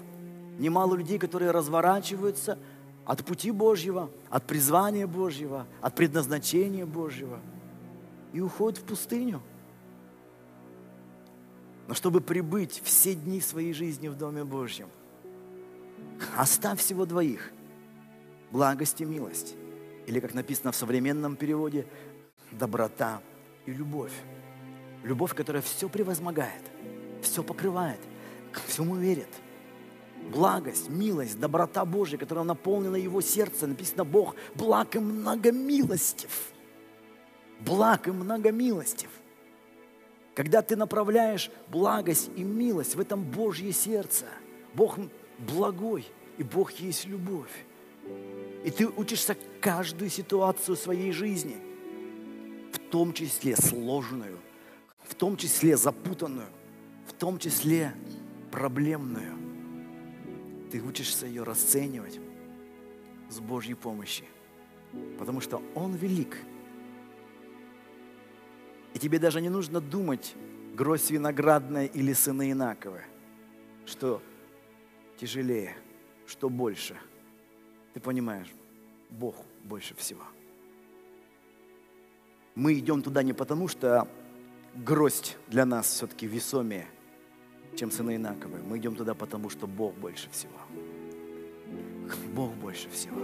немало 0.58 0.96
людей, 0.96 1.20
которые 1.20 1.52
разворачиваются 1.52 2.58
от 3.06 3.24
пути 3.24 3.52
Божьего, 3.52 4.10
от 4.30 4.44
призвания 4.46 5.08
Божьего, 5.08 5.68
от 5.82 5.96
предназначения 5.96 6.86
Божьего 6.86 7.40
и 8.34 8.42
уходят 8.42 8.80
в 8.80 8.84
пустыню. 8.84 9.42
Но 11.88 11.94
чтобы 11.94 12.22
прибыть 12.22 12.82
все 12.84 13.14
дни 13.14 13.42
своей 13.42 13.74
жизни 13.74 14.08
в 14.08 14.16
Доме 14.16 14.44
Божьем, 14.44 14.90
оставь 16.38 16.80
всего 16.80 17.06
двоих– 17.06 17.52
благость 18.52 19.02
и 19.02 19.06
милость. 19.06 19.56
Или, 20.06 20.20
как 20.20 20.34
написано 20.34 20.72
в 20.72 20.76
современном 20.76 21.36
переводе, 21.36 21.88
доброта 22.52 23.22
и 23.66 23.72
любовь. 23.72 24.14
Любовь, 25.04 25.34
которая 25.34 25.62
все 25.62 25.90
превозмогает, 25.90 26.62
все 27.22 27.44
покрывает, 27.44 28.00
всему 28.68 28.96
верит. 28.96 29.30
Благость, 30.32 30.90
милость, 30.90 31.40
доброта 31.40 31.84
Божья, 31.84 32.18
которая 32.18 32.46
наполнена 32.46 32.96
его 32.96 33.20
сердце. 33.20 33.68
Написано, 33.68 34.06
Бог 34.06 34.36
благ 34.56 34.96
и 34.96 35.00
многомилостив. 35.00 36.54
Благ 37.60 38.08
и 38.08 38.12
многомилостив. 38.12 39.10
Когда 40.36 40.62
ты 40.62 40.76
направляешь 40.76 41.52
благость 41.68 42.32
и 42.36 42.44
милость 42.44 42.96
в 42.96 43.00
этом 43.00 43.24
Божье 43.24 43.72
сердце, 43.72 44.26
Бог 44.74 44.98
благой, 45.38 46.06
и 46.38 46.44
Бог 46.44 46.72
есть 46.72 47.06
любовь. 47.06 47.66
И 48.64 48.72
ты 48.72 48.88
учишься 48.88 49.38
каждую 49.62 50.10
ситуацию 50.10 50.76
своей 50.76 51.12
жизни, 51.12 51.58
в 52.72 52.80
том 52.80 53.14
числе 53.14 53.56
сложную– 53.56 54.40
в 55.04 55.16
том 55.16 55.38
числе 55.38 55.78
запутанную, 55.78 56.48
в 57.08 57.14
том 57.14 57.38
числе 57.38 57.94
проблемную. 58.52 59.38
Ты 60.72 60.82
учишься 60.82 61.28
ее 61.28 61.44
расценивать 61.44 62.20
с 63.30 63.40
Божьей 63.40 63.76
помощью, 63.76 64.26
потому 65.20 65.42
что 65.42 65.62
Он 65.76 65.96
велик. 65.96 66.38
Тебе 69.04 69.20
даже 69.20 69.42
не 69.42 69.50
нужно 69.50 69.82
думать, 69.82 70.34
гроздь 70.76 71.12
виноградная 71.12 71.88
или 71.88 72.14
сыны 72.14 72.54
Инаковы, 72.54 73.02
что 73.86 74.22
тяжелее, 75.18 75.76
что 76.26 76.50
больше. 76.50 76.96
Ты 77.94 78.00
понимаешь, 78.00 78.48
Бог 79.10 79.36
больше 79.66 79.94
всего. 79.96 80.24
Мы 82.56 82.80
идем 82.80 83.02
туда 83.02 83.24
не 83.24 83.34
потому, 83.34 83.68
что 83.68 84.08
гроздь 84.74 85.36
для 85.50 85.66
нас 85.66 85.88
все-таки 85.88 86.26
весомее, 86.26 86.88
чем 87.76 87.92
сыны 87.92 88.16
Инаковы. 88.16 88.60
Мы 88.60 88.78
идем 88.78 88.96
туда, 88.96 89.16
потому 89.16 89.50
что 89.50 89.68
Бог 89.68 89.96
больше 89.96 90.30
всего. 90.30 90.62
Бог 92.34 92.54
больше 92.54 92.90
всего. 92.90 93.20